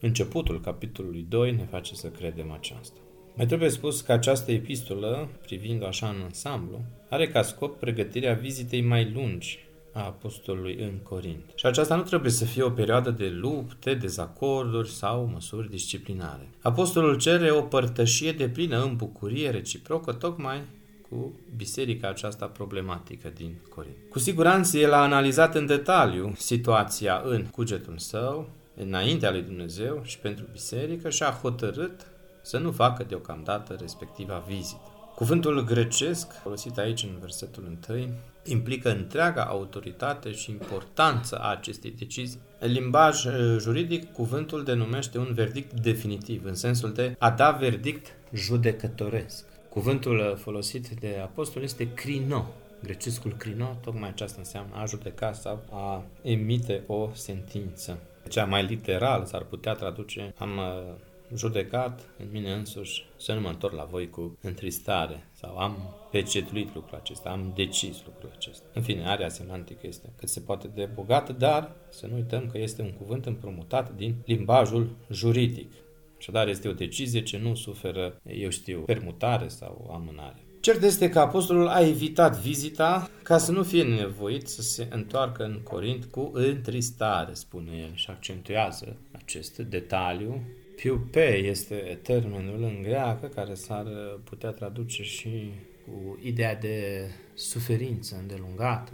Începutul 0.00 0.60
capitolului 0.60 1.26
2 1.28 1.52
ne 1.52 1.64
face 1.64 1.94
să 1.94 2.08
credem 2.08 2.50
aceasta. 2.50 2.98
Mai 3.38 3.46
trebuie 3.46 3.68
spus 3.68 4.00
că 4.00 4.12
această 4.12 4.52
epistolă, 4.52 5.28
privind 5.46 5.84
așa 5.84 6.08
în 6.08 6.20
ansamblu, 6.24 6.80
are 7.08 7.28
ca 7.28 7.42
scop 7.42 7.78
pregătirea 7.78 8.34
vizitei 8.34 8.82
mai 8.82 9.10
lungi 9.14 9.66
a 9.92 10.04
apostolului 10.04 10.76
în 10.80 10.92
Corint. 11.02 11.44
Și 11.54 11.66
aceasta 11.66 11.94
nu 11.96 12.02
trebuie 12.02 12.30
să 12.30 12.44
fie 12.44 12.62
o 12.62 12.70
perioadă 12.70 13.10
de 13.10 13.28
lupte, 13.28 13.94
dezacorduri 13.94 14.90
sau 14.90 15.30
măsuri 15.32 15.70
disciplinare. 15.70 16.48
Apostolul 16.62 17.16
cere 17.16 17.50
o 17.50 17.60
părtășie 17.60 18.32
de 18.32 18.48
plină 18.48 18.82
în 18.82 18.96
bucurie 18.96 19.50
reciprocă, 19.50 20.12
tocmai 20.12 20.62
cu 21.08 21.40
biserica 21.56 22.08
aceasta 22.08 22.46
problematică 22.46 23.32
din 23.36 23.54
Corint. 23.74 23.96
Cu 24.10 24.18
siguranță 24.18 24.78
el 24.78 24.92
a 24.92 25.02
analizat 25.02 25.54
în 25.54 25.66
detaliu 25.66 26.32
situația 26.36 27.22
în 27.24 27.44
cugetul 27.44 27.98
său, 27.98 28.48
înaintea 28.76 29.30
lui 29.30 29.42
Dumnezeu 29.42 30.00
și 30.04 30.18
pentru 30.18 30.44
biserică 30.52 31.10
și 31.10 31.22
a 31.22 31.38
hotărât 31.42 32.06
să 32.48 32.58
nu 32.58 32.70
facă 32.72 33.04
deocamdată 33.08 33.76
respectiva 33.80 34.44
vizită. 34.46 34.80
Cuvântul 35.14 35.64
grecesc, 35.64 36.32
folosit 36.32 36.78
aici 36.78 37.02
în 37.02 37.18
versetul 37.20 37.78
1, 37.88 38.08
implică 38.44 38.90
întreaga 38.90 39.42
autoritate 39.42 40.32
și 40.32 40.50
importanță 40.50 41.38
a 41.38 41.50
acestei 41.50 41.90
decizii. 41.90 42.40
În 42.58 42.72
limbaj 42.72 43.24
eh, 43.24 43.56
juridic, 43.58 44.12
cuvântul 44.12 44.64
denumește 44.64 45.18
un 45.18 45.32
verdict 45.34 45.80
definitiv, 45.80 46.44
în 46.44 46.54
sensul 46.54 46.92
de 46.92 47.16
a 47.18 47.30
da 47.30 47.50
verdict 47.50 48.06
judecătoresc. 48.32 49.44
Cuvântul 49.68 50.18
uh, 50.18 50.36
folosit 50.36 50.88
de 50.88 51.18
apostol 51.22 51.62
este 51.62 51.92
crino. 51.92 52.46
Grecescul 52.82 53.34
crino, 53.36 53.76
tocmai 53.82 54.08
aceasta 54.08 54.38
înseamnă 54.38 54.74
a 54.76 54.84
judeca 54.84 55.32
sau 55.32 55.62
a 55.70 56.04
emite 56.22 56.82
o 56.86 57.08
sentință. 57.12 57.98
Cea 58.28 58.44
mai 58.44 58.64
literal 58.64 59.24
s-ar 59.24 59.42
putea 59.42 59.72
traduce 59.72 60.34
am 60.38 60.56
uh, 60.56 60.94
judecat 61.36 62.08
în 62.18 62.26
mine 62.32 62.52
însuși 62.52 63.04
să 63.16 63.32
nu 63.32 63.40
mă 63.40 63.48
întorc 63.48 63.74
la 63.74 63.84
voi 63.84 64.10
cu 64.10 64.38
întristare 64.40 65.28
sau 65.32 65.58
am 65.58 65.76
pecetuit 66.10 66.74
lucrul 66.74 66.98
acesta, 66.98 67.30
am 67.30 67.52
decis 67.54 68.02
lucrul 68.04 68.30
acesta. 68.34 68.66
În 68.74 68.82
fine, 68.82 69.08
area 69.08 69.28
semantică 69.28 69.86
este 69.86 70.12
cât 70.16 70.28
se 70.28 70.40
poate 70.40 70.68
de 70.74 70.88
bogată, 70.94 71.32
dar 71.32 71.72
să 71.90 72.06
nu 72.06 72.14
uităm 72.14 72.46
că 72.46 72.58
este 72.58 72.82
un 72.82 72.92
cuvânt 72.92 73.26
împrumutat 73.26 73.94
din 73.96 74.14
limbajul 74.24 74.96
juridic. 75.10 75.72
Așadar, 76.18 76.48
este 76.48 76.68
o 76.68 76.72
decizie 76.72 77.22
ce 77.22 77.38
nu 77.38 77.54
suferă, 77.54 78.20
eu 78.26 78.50
știu, 78.50 78.80
permutare 78.80 79.48
sau 79.48 79.90
amânare. 79.92 80.42
Cert 80.60 80.82
este 80.82 81.08
că 81.08 81.18
apostolul 81.18 81.68
a 81.68 81.86
evitat 81.86 82.36
vizita 82.36 83.10
ca 83.22 83.38
să 83.38 83.52
nu 83.52 83.62
fie 83.62 83.82
nevoit 83.82 84.48
să 84.48 84.62
se 84.62 84.86
întoarcă 84.90 85.44
în 85.44 85.60
Corint 85.62 86.04
cu 86.04 86.30
întristare, 86.32 87.32
spune 87.32 87.70
el 87.76 87.90
și 87.94 88.10
accentuează 88.10 88.96
acest 89.12 89.58
detaliu. 89.58 90.42
Piupe 90.80 91.36
este 91.36 91.98
termenul 92.02 92.62
în 92.62 92.82
greacă 92.82 93.26
care 93.26 93.54
s-ar 93.54 93.86
putea 94.24 94.50
traduce 94.50 95.02
și 95.02 95.50
cu 95.84 96.18
ideea 96.22 96.56
de 96.56 97.06
suferință 97.34 98.16
îndelungată, 98.20 98.92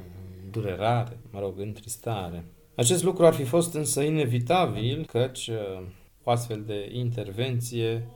durerare, 0.50 1.18
mă 1.30 1.40
rog, 1.40 1.58
întristare. 1.58 2.44
Acest 2.74 3.02
lucru 3.02 3.26
ar 3.26 3.32
fi 3.32 3.44
fost 3.44 3.74
însă 3.74 4.00
inevitabil, 4.00 5.06
căci 5.06 5.50
o 6.22 6.30
astfel 6.30 6.62
de 6.66 6.88
intervenție 6.92 8.06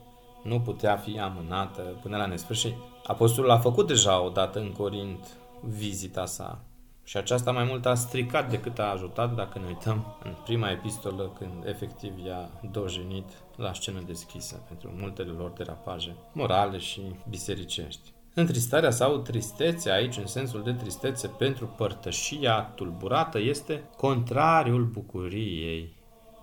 nu 0.45 0.61
putea 0.61 0.97
fi 0.97 1.19
amânată 1.19 1.99
până 2.03 2.17
la 2.17 2.27
nesfârșit. 2.27 2.75
Apostolul 3.07 3.51
a 3.51 3.59
făcut 3.59 3.87
deja 3.87 4.25
odată 4.25 4.59
în 4.59 4.73
Corint 4.73 5.37
vizita 5.63 6.27
sa 6.27 6.68
și 7.09 7.17
aceasta 7.17 7.53
mai 7.53 7.65
mult 7.65 7.87
a 7.87 7.95
stricat 7.95 8.51
decât 8.51 8.79
a 8.79 8.91
ajutat 8.91 9.35
dacă 9.35 9.59
ne 9.59 9.67
uităm 9.67 10.17
în 10.25 10.35
prima 10.45 10.71
epistolă 10.71 11.33
când 11.39 11.67
efectiv 11.67 12.13
i-a 12.27 12.51
dojenit 12.71 13.25
la 13.57 13.73
scenă 13.73 14.03
deschisă 14.07 14.63
pentru 14.69 14.93
multele 14.97 15.31
lor 15.31 15.51
derapaje 15.51 16.17
morale 16.33 16.79
și 16.79 17.01
bisericești. 17.29 18.13
Întristarea 18.35 18.91
sau 18.91 19.19
tristețea 19.19 19.95
aici, 19.95 20.17
în 20.17 20.27
sensul 20.27 20.63
de 20.63 20.73
tristețe 20.73 21.29
pentru 21.29 21.67
părtășia 21.67 22.73
tulburată, 22.75 23.39
este 23.39 23.83
contrariul 23.97 24.85
bucuriei 24.85 25.97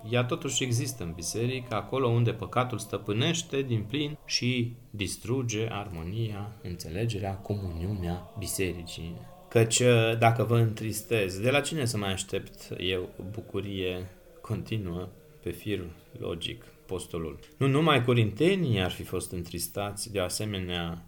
ea 0.09 0.23
totuși 0.23 0.63
există 0.63 1.03
în 1.03 1.11
biserică, 1.11 1.75
acolo 1.75 2.07
unde 2.07 2.31
păcatul 2.31 2.77
stăpânește 2.77 3.61
din 3.61 3.83
plin 3.83 4.17
și 4.25 4.75
distruge 4.89 5.67
armonia, 5.71 6.51
înțelegerea, 6.63 7.33
comuniunea 7.33 8.33
bisericii. 8.37 9.15
Căci 9.55 9.81
dacă 10.19 10.43
vă 10.43 10.57
întristez, 10.57 11.39
de 11.39 11.49
la 11.49 11.59
cine 11.59 11.85
să 11.85 11.97
mai 11.97 12.11
aștept 12.11 12.75
eu 12.77 13.09
bucurie 13.31 14.09
continuă 14.41 15.09
pe 15.43 15.49
fir 15.49 15.83
logic, 16.19 16.65
postolul? 16.85 17.39
Nu 17.57 17.67
numai 17.67 18.03
corintenii 18.03 18.81
ar 18.81 18.91
fi 18.91 19.03
fost 19.03 19.31
întristați 19.31 20.11
de 20.11 20.19
asemenea 20.19 21.05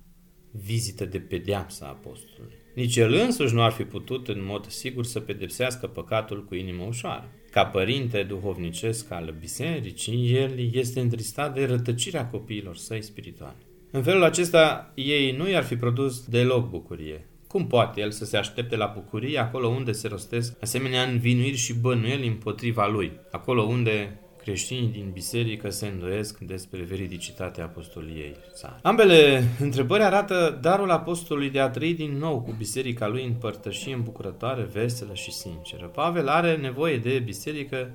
vizită 0.51 1.05
de 1.05 1.19
pedeapsă 1.19 1.83
a 1.83 1.87
apostolului. 1.87 2.55
Nici 2.75 2.95
el 2.95 3.13
însuși 3.13 3.53
nu 3.53 3.61
ar 3.61 3.71
fi 3.71 3.83
putut 3.83 4.27
în 4.27 4.45
mod 4.45 4.67
sigur 4.67 5.05
să 5.05 5.19
pedepsească 5.19 5.87
păcatul 5.87 6.45
cu 6.45 6.55
inimă 6.55 6.83
ușoară. 6.83 7.29
Ca 7.51 7.65
părinte 7.65 8.23
duhovnicesc 8.23 9.11
al 9.11 9.35
bisericii, 9.39 10.35
el 10.35 10.73
este 10.73 10.99
întristat 10.99 11.53
de 11.53 11.65
rătăcirea 11.65 12.27
copiilor 12.27 12.75
săi 12.75 13.01
spirituali. 13.01 13.65
În 13.91 14.03
felul 14.03 14.23
acesta, 14.23 14.91
ei 14.95 15.31
nu 15.31 15.49
i-ar 15.49 15.63
fi 15.63 15.75
produs 15.75 16.25
deloc 16.25 16.69
bucurie. 16.69 17.27
Cum 17.47 17.67
poate 17.67 18.01
el 18.01 18.11
să 18.11 18.25
se 18.25 18.37
aștepte 18.37 18.75
la 18.75 18.91
bucurie 18.95 19.39
acolo 19.39 19.67
unde 19.67 19.91
se 19.91 20.07
rostesc 20.07 20.53
asemenea 20.61 21.03
învinuiri 21.03 21.55
și 21.55 21.73
bănuieli 21.73 22.27
împotriva 22.27 22.87
lui, 22.87 23.11
acolo 23.31 23.61
unde 23.61 24.19
creștinii 24.47 24.91
din 24.91 25.09
biserică 25.13 25.69
se 25.69 25.87
îndoiesc 25.87 26.37
despre 26.39 26.81
veridicitatea 26.81 27.63
apostoliei 27.63 28.35
sale. 28.53 28.79
Ambele 28.83 29.43
întrebări 29.59 30.03
arată 30.03 30.57
darul 30.61 30.91
apostolului 30.91 31.49
de 31.49 31.59
a 31.59 31.69
trăi 31.69 31.93
din 31.93 32.17
nou 32.17 32.41
cu 32.41 32.55
biserica 32.57 33.07
lui 33.07 33.25
în 33.25 33.33
părtășie 33.33 33.93
îmbucurătoare, 33.93 34.69
veselă 34.73 35.13
și 35.13 35.31
sinceră. 35.31 35.85
Pavel 35.85 36.27
are 36.27 36.55
nevoie 36.55 36.97
de 36.97 37.19
biserică 37.19 37.91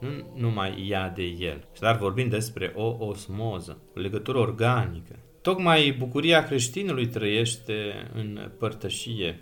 nu 0.00 0.40
numai 0.40 0.86
ea 0.90 1.08
de 1.08 1.22
el, 1.22 1.68
dar 1.80 1.96
vorbim 1.96 2.28
despre 2.28 2.72
o 2.76 2.96
osmoză, 2.98 3.78
o 3.96 4.00
legătură 4.00 4.38
organică. 4.38 5.18
Tocmai 5.46 5.92
bucuria 5.98 6.44
creștinului 6.44 7.06
trăiește 7.06 8.08
în 8.14 8.50
părtășie. 8.58 9.40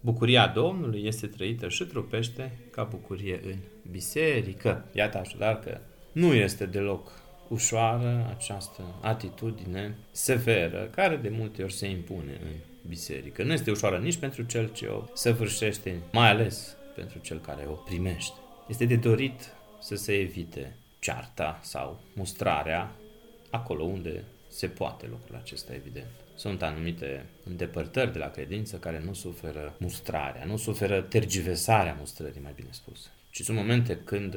Bucuria 0.00 0.46
Domnului 0.46 1.02
este 1.06 1.26
trăită 1.26 1.68
și 1.68 1.84
trupește 1.84 2.58
ca 2.70 2.82
bucurie 2.82 3.40
în 3.44 3.56
biserică. 3.90 4.84
Iată 4.92 5.18
așadar 5.18 5.58
că 5.58 5.78
nu 6.12 6.34
este 6.34 6.66
deloc 6.66 7.12
ușoară 7.48 8.34
această 8.36 8.82
atitudine 9.00 9.96
severă 10.10 10.88
care 10.94 11.16
de 11.16 11.28
multe 11.28 11.62
ori 11.62 11.72
se 11.72 11.86
impune 11.88 12.40
în 12.42 12.56
biserică. 12.88 13.42
Nu 13.42 13.52
este 13.52 13.70
ușoară 13.70 13.98
nici 13.98 14.16
pentru 14.16 14.42
cel 14.42 14.72
ce 14.72 14.86
o 14.86 15.02
săvârșește, 15.12 16.00
mai 16.12 16.28
ales 16.28 16.76
pentru 16.94 17.18
cel 17.18 17.38
care 17.38 17.66
o 17.68 17.72
primește. 17.74 18.36
Este 18.68 18.84
de 18.84 18.96
dorit 18.96 19.54
să 19.80 19.94
se 19.94 20.12
evite 20.12 20.76
cearta 20.98 21.58
sau 21.62 22.00
mustrarea 22.14 22.92
acolo 23.50 23.82
unde 23.82 24.24
se 24.52 24.66
poate 24.66 25.06
lucrul 25.10 25.36
acesta, 25.36 25.74
evident. 25.74 26.10
Sunt 26.34 26.62
anumite 26.62 27.26
îndepărtări 27.44 28.12
de 28.12 28.18
la 28.18 28.30
credință 28.30 28.76
care 28.76 29.02
nu 29.04 29.12
suferă 29.12 29.74
mustrarea, 29.78 30.44
nu 30.44 30.56
suferă 30.56 31.00
tergiversarea 31.00 31.96
mustrării, 31.98 32.40
mai 32.42 32.52
bine 32.54 32.68
spus. 32.70 33.10
Ci 33.30 33.40
sunt 33.40 33.56
momente 33.56 33.96
când 34.04 34.36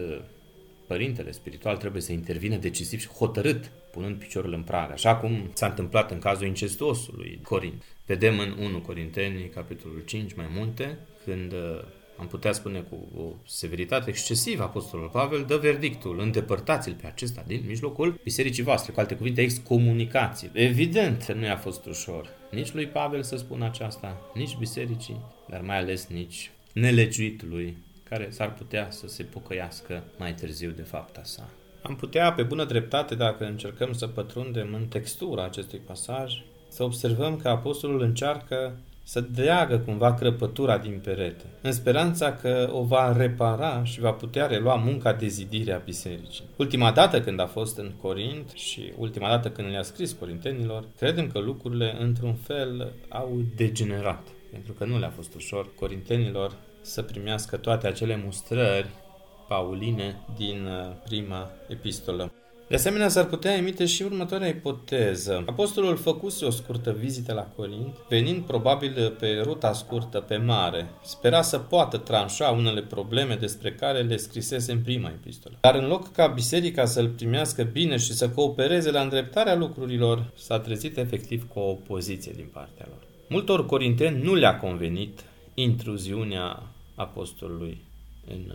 părintele 0.88 1.31
spiritual 1.31 1.77
trebuie 1.77 2.01
să 2.01 2.12
intervină 2.12 2.55
decisiv 2.55 3.00
și 3.00 3.07
hotărât, 3.07 3.72
punând 3.91 4.15
piciorul 4.15 4.53
în 4.53 4.63
prag, 4.63 4.91
așa 4.91 5.15
cum 5.15 5.51
s-a 5.53 5.65
întâmplat 5.65 6.12
în 6.12 6.19
cazul 6.19 6.48
incestuosului 6.48 7.39
Corint. 7.43 7.84
Vedem 8.05 8.39
în 8.39 8.55
1 8.60 8.81
Corinteni, 8.81 9.50
capitolul 9.50 10.01
5, 10.05 10.34
mai 10.34 10.48
multe, 10.55 10.98
când 11.25 11.53
am 12.17 12.27
putea 12.27 12.51
spune 12.51 12.79
cu 12.79 13.07
o 13.17 13.34
severitate 13.45 14.10
excesivă, 14.10 14.63
Apostolul 14.63 15.10
Pavel 15.10 15.43
dă 15.48 15.57
verdictul, 15.57 16.19
îndepărtați-l 16.19 16.93
pe 17.01 17.07
acesta 17.07 17.43
din 17.48 17.63
mijlocul 17.67 18.19
bisericii 18.24 18.63
voastre, 18.63 18.91
cu 18.91 19.00
alte 19.00 19.15
cuvinte, 19.15 19.41
excomunicații. 19.41 20.50
Evident, 20.53 21.31
nu 21.31 21.45
i-a 21.45 21.57
fost 21.57 21.86
ușor 21.86 22.29
nici 22.51 22.74
lui 22.74 22.88
Pavel 22.88 23.24
să 23.24 23.36
spună 23.36 23.65
aceasta, 23.65 24.22
nici 24.34 24.57
bisericii, 24.57 25.22
dar 25.50 25.62
mai 25.62 25.77
ales 25.77 26.07
nici 26.07 26.51
nelegiuitului, 26.74 27.77
care 28.10 28.27
s-ar 28.29 28.53
putea 28.53 28.88
să 28.91 29.07
se 29.07 29.24
pocăiască 29.24 30.03
mai 30.17 30.34
târziu 30.34 30.69
de 30.69 30.81
fapta 30.81 31.22
sa. 31.24 31.50
Am 31.81 31.95
putea, 31.95 32.34
pe 32.34 32.43
bună 32.43 32.65
dreptate, 32.65 33.15
dacă 33.15 33.45
încercăm 33.45 33.93
să 33.93 34.07
pătrundem 34.07 34.74
în 34.74 34.88
textura 34.88 35.43
acestui 35.43 35.79
pasaj, 35.79 36.34
să 36.67 36.84
observăm 36.84 37.38
că 37.38 37.48
apostolul 37.48 38.01
încearcă 38.01 38.77
să 39.07 39.21
deagă 39.21 39.77
cumva 39.77 40.13
crăpătura 40.13 40.77
din 40.77 41.00
perete, 41.03 41.45
în 41.62 41.71
speranța 41.71 42.33
că 42.33 42.69
o 42.71 42.83
va 42.83 43.17
repara 43.17 43.83
și 43.83 44.00
va 44.00 44.12
putea 44.12 44.45
relua 44.45 44.75
munca 44.75 45.13
de 45.13 45.27
zidire 45.27 45.74
a 45.74 45.77
bisericii. 45.77 46.45
Ultima 46.55 46.91
dată 46.91 47.21
când 47.21 47.39
a 47.39 47.45
fost 47.45 47.77
în 47.77 47.91
Corint 48.01 48.50
și 48.50 48.93
ultima 48.97 49.29
dată 49.29 49.50
când 49.50 49.69
le-a 49.69 49.81
scris 49.81 50.12
corintenilor, 50.12 50.85
credem 50.97 51.31
că 51.31 51.39
lucrurile 51.39 51.95
într-un 52.00 52.33
fel 52.33 52.93
au 53.09 53.41
degenerat, 53.55 54.27
pentru 54.51 54.74
că 54.74 54.85
nu 54.85 55.00
le-a 55.00 55.09
fost 55.09 55.35
ușor 55.35 55.69
corintenilor 55.75 56.51
să 56.81 57.01
primească 57.01 57.57
toate 57.57 57.88
acele 57.88 58.21
mustrări 58.24 58.89
pauline 59.47 60.15
din 60.38 60.65
uh, 60.65 60.91
prima 61.03 61.51
epistolă. 61.67 62.31
De 62.67 62.75
asemenea, 62.75 63.07
s-ar 63.07 63.25
putea 63.25 63.55
emite 63.55 63.86
și 63.86 64.03
următoarea 64.03 64.48
ipoteză. 64.48 65.43
Apostolul 65.48 65.95
făcuse 65.95 66.45
o 66.45 66.50
scurtă 66.50 66.91
vizită 66.91 67.34
la 67.34 67.41
Corint, 67.55 67.95
venind 68.10 68.43
probabil 68.43 69.15
pe 69.19 69.41
ruta 69.43 69.74
scurtă 69.74 70.19
pe 70.19 70.38
mare. 70.38 70.89
Spera 71.03 71.41
să 71.41 71.57
poată 71.57 71.98
tranșa 71.98 72.50
unele 72.50 72.81
probleme 72.81 73.36
despre 73.36 73.74
care 73.74 74.01
le 74.01 74.17
scrisese 74.17 74.72
în 74.72 74.81
prima 74.81 75.10
epistolă. 75.10 75.57
Dar 75.62 75.75
în 75.75 75.88
loc 75.88 76.12
ca 76.12 76.27
biserica 76.27 76.86
să-l 76.86 77.10
primească 77.10 77.63
bine 77.63 77.98
și 77.98 78.13
să 78.13 78.29
coopereze 78.29 78.91
la 78.91 79.01
îndreptarea 79.01 79.55
lucrurilor, 79.55 80.31
s-a 80.36 80.60
trezit 80.60 80.98
efectiv 80.98 81.48
cu 81.48 81.60
o 81.60 81.69
opoziție 81.69 82.31
din 82.36 82.50
partea 82.53 82.86
lor. 82.89 83.01
Multor 83.29 83.65
corinteni 83.65 84.24
nu 84.24 84.34
le-a 84.34 84.57
convenit 84.57 85.24
intruziunea 85.53 86.63
apostolului 86.96 87.83
în 88.27 88.53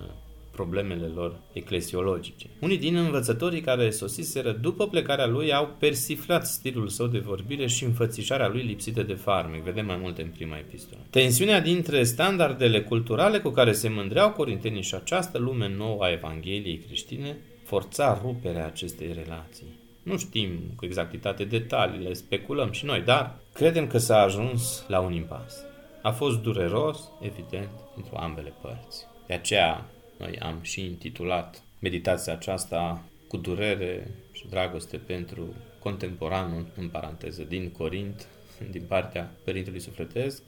problemele 0.50 1.06
lor 1.06 1.40
eclesiologice. 1.52 2.46
Unii 2.60 2.78
din 2.78 2.96
învățătorii 2.96 3.60
care 3.60 3.90
sosiseră 3.90 4.52
după 4.52 4.88
plecarea 4.88 5.26
lui 5.26 5.52
au 5.52 5.76
persiflat 5.78 6.46
stilul 6.46 6.88
său 6.88 7.06
de 7.06 7.18
vorbire 7.18 7.66
și 7.66 7.84
înfățișarea 7.84 8.48
lui 8.48 8.62
lipsită 8.62 9.02
de 9.02 9.14
farmec. 9.14 9.62
Vedem 9.62 9.86
mai 9.86 9.98
multe 10.02 10.22
în 10.22 10.28
prima 10.28 10.56
epistolă. 10.56 11.00
Tensiunea 11.10 11.60
dintre 11.60 12.02
standardele 12.02 12.82
culturale 12.82 13.38
cu 13.38 13.48
care 13.48 13.72
se 13.72 13.88
mândreau 13.88 14.30
corintenii 14.30 14.82
și 14.82 14.94
această 14.94 15.38
lume 15.38 15.68
nouă 15.76 16.04
a 16.04 16.10
Evangheliei 16.10 16.78
creștine 16.78 17.36
forța 17.64 18.20
ruperea 18.22 18.66
acestei 18.66 19.12
relații. 19.12 19.78
Nu 20.02 20.18
știm 20.18 20.50
cu 20.76 20.84
exactitate 20.84 21.44
detaliile, 21.44 22.12
speculăm 22.12 22.72
și 22.72 22.84
noi, 22.84 23.00
dar 23.00 23.36
credem 23.52 23.86
că 23.86 23.98
s-a 23.98 24.20
ajuns 24.20 24.84
la 24.88 25.00
un 25.00 25.12
impas. 25.12 25.64
A 26.02 26.10
fost 26.10 26.38
dureros, 26.38 27.10
evident, 27.20 27.70
pentru 27.94 28.16
ambele 28.16 28.52
părți. 28.60 29.06
De 29.26 29.34
aceea, 29.34 29.86
noi 30.20 30.38
am 30.38 30.58
și 30.62 30.84
intitulat 30.84 31.62
meditația 31.78 32.32
aceasta 32.32 33.04
cu 33.28 33.36
durere 33.36 34.10
și 34.32 34.46
dragoste 34.48 34.96
pentru 34.96 35.54
contemporanul, 35.78 36.66
în 36.76 36.88
paranteză, 36.88 37.42
din 37.42 37.70
Corint, 37.70 38.26
din 38.70 38.82
partea 38.88 39.30
Părintelui 39.44 39.80
Sufletesc, 39.80 40.42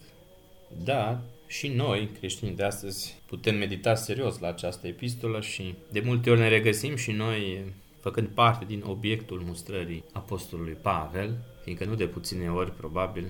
dar 0.85 1.21
și 1.47 1.69
noi, 1.69 2.11
creștini 2.19 2.57
de 2.57 2.63
astăzi, 2.63 3.15
putem 3.27 3.57
medita 3.57 3.95
serios 3.95 4.39
la 4.39 4.49
această 4.49 4.87
epistolă 4.87 5.41
și 5.41 5.75
de 5.91 6.01
multe 6.05 6.31
ori 6.31 6.41
ne 6.41 6.49
regăsim 6.49 6.97
și 6.97 7.11
noi 7.11 7.65
făcând 8.01 8.29
parte 8.29 8.65
din 8.65 8.83
obiectul 8.87 9.43
mustrării 9.47 10.05
Apostolului 10.13 10.77
Pavel, 10.83 11.37
fiindcă 11.63 11.85
nu 11.85 11.95
de 11.95 12.07
puține 12.07 12.51
ori, 12.51 12.73
probabil, 12.73 13.27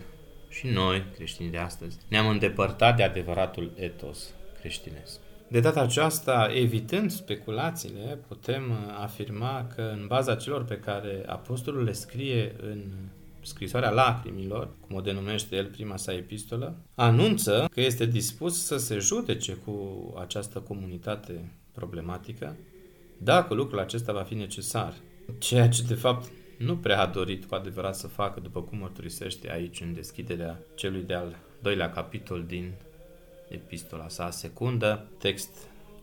și 0.49 0.67
noi, 0.67 1.05
creștini 1.15 1.51
de 1.51 1.59
astăzi, 1.59 1.97
ne-am 2.09 2.29
îndepărtat 2.29 2.97
de 2.97 3.03
adevăratul 3.03 3.73
etos 3.77 4.35
creștinesc. 4.61 5.21
De 5.53 5.61
data 5.61 5.81
aceasta, 5.81 6.49
evitând 6.55 7.11
speculațiile, 7.11 8.19
putem 8.29 8.71
uh, 8.71 8.77
afirma 9.03 9.67
că 9.75 9.83
în 9.83 10.07
baza 10.07 10.35
celor 10.35 10.65
pe 10.65 10.79
care 10.79 11.23
apostolul 11.27 11.85
le 11.85 11.93
scrie 11.93 12.55
în 12.63 12.83
scrisoarea 13.41 13.91
lacrimilor, 13.91 14.69
cum 14.81 14.97
o 14.97 15.01
denumește 15.01 15.57
el 15.57 15.67
prima 15.67 15.97
sa 15.97 16.13
epistolă, 16.13 16.77
anunță 16.95 17.69
că 17.73 17.81
este 17.81 18.07
dispus 18.07 18.65
să 18.65 18.77
se 18.77 18.99
judece 18.99 19.53
cu 19.53 19.75
această 20.21 20.59
comunitate 20.59 21.53
problematică 21.73 22.57
dacă 23.19 23.55
lucrul 23.55 23.79
acesta 23.79 24.13
va 24.13 24.23
fi 24.23 24.35
necesar. 24.35 24.95
Ceea 25.39 25.69
ce 25.69 25.83
de 25.83 25.95
fapt 25.95 26.31
nu 26.59 26.77
prea 26.77 27.01
a 27.01 27.07
dorit 27.07 27.45
cu 27.45 27.55
adevărat 27.55 27.97
să 27.97 28.07
facă, 28.07 28.41
după 28.41 28.63
cum 28.63 28.79
mărturisește 28.79 29.51
aici 29.51 29.81
în 29.81 29.95
deschiderea 29.95 30.61
celui 30.75 31.03
de-al 31.03 31.37
doilea 31.63 31.91
capitol 31.91 32.45
din 32.47 32.73
epistola 33.53 34.09
sa 34.09 34.31
secundă, 34.31 35.07
text 35.19 35.57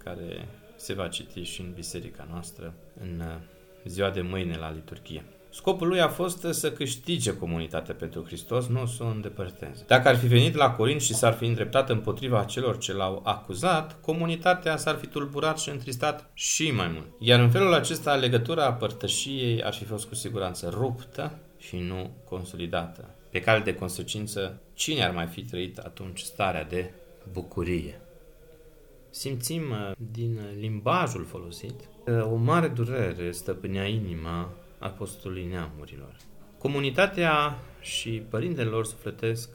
care 0.04 0.48
se 0.76 0.94
va 0.94 1.08
citi 1.08 1.42
și 1.42 1.62
în 1.62 1.72
biserica 1.74 2.28
noastră 2.30 2.74
în 3.02 3.20
uh, 3.20 3.36
ziua 3.86 4.10
de 4.10 4.22
mâine 4.22 4.58
la 4.58 4.72
liturghie. 4.72 5.24
Scopul 5.52 5.88
lui 5.88 6.02
a 6.02 6.08
fost 6.08 6.48
să 6.50 6.72
câștige 6.72 7.38
comunitatea 7.38 7.96
pentru 7.96 8.24
Hristos, 8.26 8.68
nu 8.68 8.86
să 8.86 9.04
o 9.04 9.08
îndepărteze. 9.08 9.84
Dacă 9.88 10.08
ar 10.08 10.16
fi 10.16 10.28
venit 10.28 10.56
la 10.56 10.72
Corint 10.72 11.02
și 11.02 11.14
s-ar 11.14 11.34
fi 11.34 11.46
îndreptat 11.46 11.90
împotriva 11.90 12.44
celor 12.44 12.78
ce 12.78 12.94
l-au 12.94 13.22
acuzat, 13.24 14.02
comunitatea 14.02 14.78
s-ar 14.78 14.96
fi 14.96 15.08
tulburat 15.08 15.60
și 15.60 15.70
întristat 15.70 16.30
și 16.34 16.72
mai 16.72 16.88
mult. 16.88 17.08
Iar 17.20 17.40
în 17.40 17.50
felul 17.50 17.74
acesta 17.74 18.16
legătura 18.16 18.74
părtășiei 18.74 19.64
ar 19.64 19.74
fi 19.74 19.84
fost 19.84 20.08
cu 20.08 20.16
siguranță 20.16 20.70
ruptă 20.74 21.40
și 21.58 21.78
nu 21.78 22.12
consolidată. 22.30 23.16
Pe 23.32 23.40
cale 23.40 23.64
de 23.64 23.76
consecință, 23.76 24.62
cine 24.74 25.04
ar 25.04 25.12
mai 25.12 25.26
fi 25.26 25.42
trăit 25.42 25.78
atunci 25.78 26.20
starea 26.20 26.64
de 26.64 26.92
bucurie. 27.32 28.02
Simțim 29.10 29.62
uh, 29.72 29.92
din 30.12 30.40
limbajul 30.60 31.26
folosit 31.26 31.90
că 32.04 32.28
o 32.32 32.36
mare 32.36 32.68
durere 32.68 33.32
stăpânea 33.32 33.86
inima 33.86 34.54
apostolului 34.80 35.46
neamurilor. 35.46 36.16
Comunitatea 36.58 37.60
și 37.82 38.24
părintele 38.30 38.70
lor 38.70 38.86
sufletesc 38.86 39.50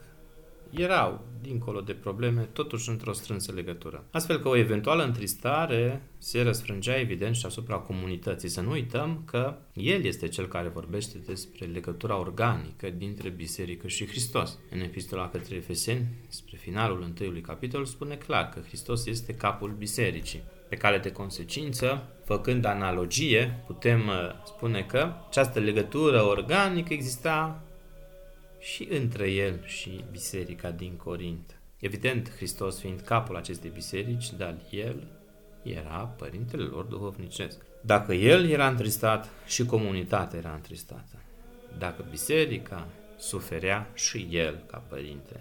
erau, 0.73 1.25
dincolo 1.41 1.81
de 1.81 1.93
probleme, 1.93 2.41
totuși 2.41 2.89
într-o 2.89 3.13
strânsă 3.13 3.51
legătură. 3.51 4.03
Astfel 4.11 4.39
că 4.39 4.47
o 4.47 4.57
eventuală 4.57 5.03
întristare 5.03 6.01
se 6.17 6.41
răsfrângea 6.41 6.99
evident 6.99 7.35
și 7.35 7.45
asupra 7.45 7.75
comunității. 7.75 8.49
Să 8.49 8.61
nu 8.61 8.71
uităm 8.71 9.21
că 9.25 9.57
el 9.73 10.03
este 10.03 10.27
cel 10.27 10.47
care 10.47 10.67
vorbește 10.67 11.17
despre 11.25 11.65
legătura 11.65 12.19
organică 12.19 12.89
dintre 12.89 13.29
biserică 13.29 13.87
și 13.87 14.07
Hristos. 14.07 14.57
În 14.71 14.79
epistola 14.79 15.29
către 15.29 15.55
Efeseni, 15.55 16.07
spre 16.27 16.57
finalul 16.57 17.01
întâiului 17.01 17.41
capitol, 17.41 17.85
spune 17.85 18.15
clar 18.15 18.49
că 18.49 18.59
Hristos 18.59 19.05
este 19.05 19.33
capul 19.33 19.71
bisericii. 19.77 20.43
Pe 20.69 20.75
cale 20.75 20.97
de 20.97 21.11
consecință, 21.11 22.09
făcând 22.23 22.65
analogie, 22.65 23.63
putem 23.65 24.07
uh, 24.07 24.15
spune 24.45 24.81
că 24.81 25.13
această 25.27 25.59
legătură 25.59 26.21
organică 26.23 26.93
exista 26.93 27.63
și 28.73 28.87
între 28.91 29.31
el 29.31 29.63
și 29.65 30.03
biserica 30.11 30.71
din 30.71 30.95
Corint. 30.95 31.59
Evident, 31.79 32.35
Hristos 32.35 32.79
fiind 32.79 33.01
capul 33.01 33.35
acestei 33.35 33.69
biserici, 33.73 34.31
dar 34.31 34.55
el 34.69 35.07
era 35.63 36.13
părintele 36.17 36.63
lor 36.63 36.83
duhovnicesc. 36.83 37.61
Dacă 37.81 38.13
el 38.13 38.49
era 38.49 38.67
întristat, 38.67 39.29
și 39.45 39.65
comunitatea 39.65 40.39
era 40.39 40.53
întristată. 40.53 41.21
Dacă 41.77 42.05
biserica 42.09 42.87
suferea, 43.17 43.91
și 43.93 44.27
el, 44.31 44.63
ca 44.71 44.83
părinte, 44.87 45.39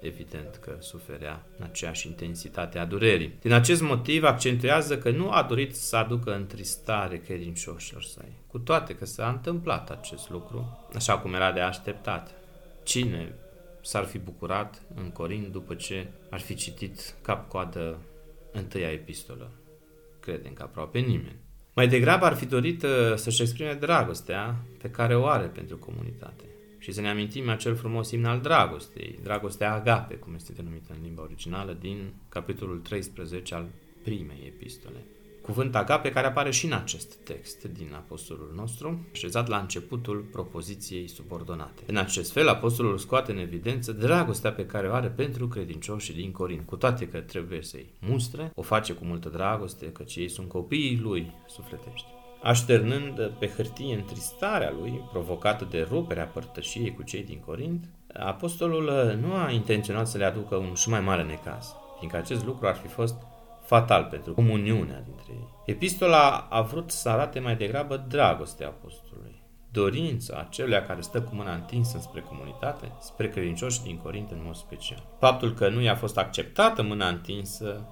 evident 0.00 0.56
că 0.56 0.76
suferea 0.80 1.46
în 1.58 1.64
aceeași 1.64 2.06
intensitate 2.06 2.78
a 2.78 2.84
durerii. 2.84 3.34
Din 3.40 3.52
acest 3.52 3.82
motiv 3.82 4.24
accentuează 4.24 4.98
că 4.98 5.10
nu 5.10 5.30
a 5.30 5.42
dorit 5.42 5.76
să 5.76 5.96
aducă 5.96 6.34
întristare 6.34 7.18
credincioșilor 7.18 8.02
săi, 8.02 8.32
cu 8.46 8.58
toate 8.58 8.94
că 8.94 9.04
s-a 9.04 9.28
întâmplat 9.28 9.90
acest 9.90 10.30
lucru, 10.30 10.88
așa 10.94 11.18
cum 11.18 11.34
era 11.34 11.52
de 11.52 11.60
așteptat. 11.60 12.34
Cine 12.84 13.34
s-ar 13.82 14.04
fi 14.04 14.18
bucurat 14.18 14.82
în 14.94 15.10
Corint 15.10 15.52
după 15.52 15.74
ce 15.74 16.06
ar 16.30 16.40
fi 16.40 16.54
citit 16.54 17.14
cap-coadă 17.22 18.00
întâia 18.52 18.90
epistolă? 18.90 19.50
Credem 20.20 20.52
că 20.52 20.62
aproape 20.62 20.98
nimeni. 20.98 21.42
Mai 21.74 21.88
degrabă 21.88 22.24
ar 22.24 22.34
fi 22.34 22.46
dorit 22.46 22.82
uh, 22.82 23.14
să-și 23.14 23.42
exprime 23.42 23.74
dragostea 23.74 24.64
pe 24.82 24.90
care 24.90 25.16
o 25.16 25.26
are 25.26 25.46
pentru 25.46 25.78
comunitate 25.78 26.44
și 26.78 26.92
să 26.92 27.00
ne 27.00 27.08
amintim 27.08 27.48
acel 27.48 27.74
frumos 27.74 28.10
imn 28.10 28.24
al 28.24 28.40
dragostei, 28.40 29.18
dragostea 29.22 29.72
agape, 29.72 30.14
cum 30.14 30.34
este 30.34 30.52
denumită 30.52 30.92
în 30.92 31.02
limba 31.02 31.22
originală, 31.22 31.76
din 31.80 32.12
capitolul 32.28 32.78
13 32.78 33.54
al 33.54 33.66
primei 34.02 34.42
epistole. 34.46 35.04
Cuvânt 35.44 35.74
agape 35.74 36.10
care 36.10 36.26
apare 36.26 36.50
și 36.50 36.66
în 36.66 36.72
acest 36.72 37.14
text 37.14 37.64
din 37.64 37.92
apostolul 37.94 38.52
nostru, 38.56 39.06
așezat 39.12 39.48
la 39.48 39.58
începutul 39.58 40.28
propoziției 40.32 41.08
subordonate. 41.08 41.82
În 41.86 41.96
acest 41.96 42.32
fel, 42.32 42.48
apostolul 42.48 42.98
scoate 42.98 43.32
în 43.32 43.38
evidență 43.38 43.92
dragostea 43.92 44.52
pe 44.52 44.66
care 44.66 44.88
o 44.88 44.92
are 44.92 45.08
pentru 45.08 45.48
credincioșii 45.48 46.14
din 46.14 46.32
Corint, 46.32 46.66
cu 46.66 46.76
toate 46.76 47.08
că 47.08 47.18
trebuie 47.18 47.62
să-i 47.62 47.92
mustre, 47.98 48.52
o 48.54 48.62
face 48.62 48.92
cu 48.92 49.04
multă 49.04 49.28
dragoste, 49.28 49.92
căci 49.92 50.16
ei 50.16 50.28
sunt 50.28 50.48
copiii 50.48 51.00
lui 51.02 51.32
sufletești 51.46 52.06
așternând 52.44 53.32
pe 53.38 53.48
hârtie 53.48 53.94
întristarea 53.94 54.74
lui, 54.80 55.02
provocată 55.10 55.66
de 55.70 55.86
ruperea 55.90 56.24
părtășiei 56.24 56.94
cu 56.94 57.02
cei 57.02 57.24
din 57.24 57.40
Corint, 57.46 57.84
apostolul 58.12 59.18
nu 59.20 59.34
a 59.34 59.50
intenționat 59.50 60.06
să 60.08 60.18
le 60.18 60.24
aducă 60.24 60.56
un 60.56 60.74
și 60.74 60.88
mai 60.88 61.00
mare 61.00 61.22
necaz, 61.22 61.74
fiindcă 61.98 62.18
acest 62.18 62.44
lucru 62.44 62.66
ar 62.66 62.74
fi 62.74 62.88
fost 62.88 63.14
fatal 63.64 64.04
pentru 64.04 64.34
comuniunea 64.34 65.00
dintre 65.00 65.32
ei. 65.32 65.48
Epistola 65.64 66.46
a 66.50 66.60
vrut 66.60 66.90
să 66.90 67.08
arate 67.08 67.38
mai 67.38 67.56
degrabă 67.56 67.96
dragostea 68.08 68.66
apostolului, 68.66 69.42
dorința 69.70 70.36
acelea 70.36 70.82
care 70.82 71.00
stă 71.00 71.22
cu 71.22 71.34
mâna 71.34 71.54
întinsă 71.54 71.98
spre 71.98 72.20
comunitate, 72.20 72.92
spre 73.00 73.28
credincioși 73.28 73.82
din 73.82 73.96
Corint 73.96 74.30
în 74.30 74.42
mod 74.44 74.54
special. 74.54 75.06
Faptul 75.18 75.52
că 75.52 75.68
nu 75.68 75.80
i-a 75.80 75.96
fost 75.96 76.18
acceptată 76.18 76.82
mâna 76.82 77.08
întinsă 77.08 77.88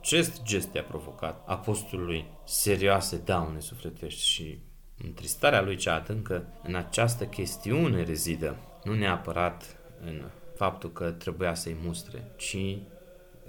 acest 0.00 0.42
gest 0.42 0.74
i-a 0.74 0.82
provocat 0.82 1.42
apostolului 1.46 2.24
serioase 2.44 3.22
daune 3.24 3.58
sufletești 3.58 4.26
și 4.26 4.58
întristarea 5.04 5.62
lui 5.62 5.76
cea 5.76 5.94
adâncă 5.94 6.46
în 6.62 6.74
această 6.74 7.24
chestiune 7.24 8.02
rezidă, 8.02 8.56
nu 8.84 8.94
neapărat 8.94 9.76
în 10.04 10.22
faptul 10.56 10.92
că 10.92 11.10
trebuia 11.10 11.54
să-i 11.54 11.76
mustre, 11.84 12.32
ci 12.36 12.56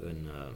în 0.01 0.17
uh, 0.25 0.51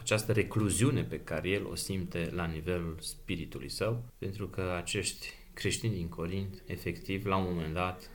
această 0.00 0.32
recluziune 0.32 1.02
pe 1.02 1.20
care 1.20 1.48
el 1.48 1.66
o 1.66 1.74
simte 1.74 2.30
la 2.34 2.44
nivelul 2.44 2.96
spiritului 3.00 3.68
său, 3.68 4.04
pentru 4.18 4.48
că 4.48 4.74
acești 4.76 5.26
creștini 5.54 5.94
din 5.94 6.08
Corint, 6.08 6.62
efectiv, 6.66 7.26
la 7.26 7.36
un 7.36 7.46
moment 7.48 7.74
dat, 7.74 8.10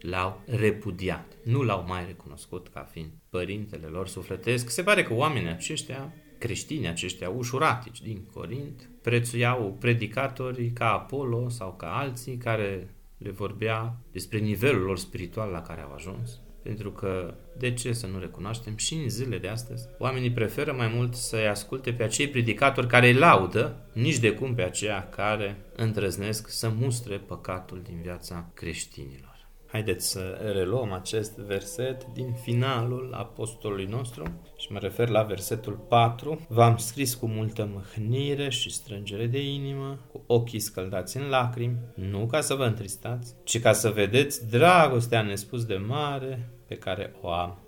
l-au 0.00 0.42
repudiat. 0.46 1.36
Nu 1.44 1.62
l-au 1.62 1.84
mai 1.86 2.06
recunoscut 2.06 2.68
ca 2.68 2.80
fiind 2.80 3.10
părintele 3.30 3.86
lor 3.86 4.08
sufletesc. 4.08 4.70
Se 4.70 4.82
pare 4.82 5.02
că 5.02 5.14
oamenii 5.14 5.48
aceștia 5.48 6.12
creștini 6.38 6.88
aceștia 6.88 7.28
ușuratici 7.28 8.02
din 8.02 8.24
Corint 8.32 8.90
prețuiau 9.02 9.76
predicatorii 9.80 10.70
ca 10.72 10.92
Apollo 10.92 11.48
sau 11.48 11.74
ca 11.74 11.96
alții 11.96 12.36
care 12.36 12.94
le 13.18 13.30
vorbea 13.30 13.96
despre 14.12 14.38
nivelul 14.38 14.82
lor 14.82 14.98
spiritual 14.98 15.50
la 15.50 15.62
care 15.62 15.80
au 15.80 15.92
ajuns. 15.92 16.40
Pentru 16.62 16.90
că, 16.90 17.34
de 17.58 17.72
ce 17.72 17.92
să 17.92 18.06
nu 18.06 18.18
recunoaștem, 18.18 18.76
și 18.76 18.94
în 18.94 19.08
zilele 19.08 19.38
de 19.38 19.48
astăzi, 19.48 19.88
oamenii 19.98 20.30
preferă 20.30 20.72
mai 20.72 20.92
mult 20.94 21.14
să-i 21.14 21.48
asculte 21.48 21.92
pe 21.92 22.02
acei 22.02 22.28
predicatori 22.28 22.86
care 22.86 23.06
îi 23.06 23.14
laudă, 23.14 23.76
nici 23.92 24.18
de 24.18 24.32
cum 24.32 24.54
pe 24.54 24.62
aceia 24.62 25.08
care 25.08 25.56
îndrăznesc 25.76 26.48
să 26.48 26.68
mustre 26.68 27.16
păcatul 27.16 27.82
din 27.84 28.00
viața 28.02 28.50
creștinilor. 28.54 29.31
Haideți 29.72 30.10
să 30.10 30.50
reluăm 30.52 30.92
acest 30.92 31.36
verset 31.36 32.04
din 32.04 32.32
finalul 32.32 33.14
apostolului 33.14 33.84
nostru 33.84 34.22
și 34.56 34.72
mă 34.72 34.78
refer 34.78 35.08
la 35.08 35.22
versetul 35.22 35.72
4. 35.88 36.46
V-am 36.48 36.76
scris 36.76 37.14
cu 37.14 37.26
multă 37.26 37.68
mâhnire 37.72 38.48
și 38.50 38.70
strângere 38.70 39.26
de 39.26 39.44
inimă, 39.44 39.98
cu 40.12 40.22
ochii 40.26 40.58
scăldați 40.58 41.16
în 41.16 41.28
lacrimi, 41.28 41.76
nu 41.94 42.26
ca 42.26 42.40
să 42.40 42.54
vă 42.54 42.64
întristați, 42.64 43.34
ci 43.44 43.60
ca 43.60 43.72
să 43.72 43.90
vedeți 43.90 44.50
dragostea 44.50 45.22
nespus 45.22 45.64
de 45.64 45.76
mare 45.76 46.48
pe 46.66 46.74
care 46.74 47.14
o 47.20 47.30
am 47.30 47.58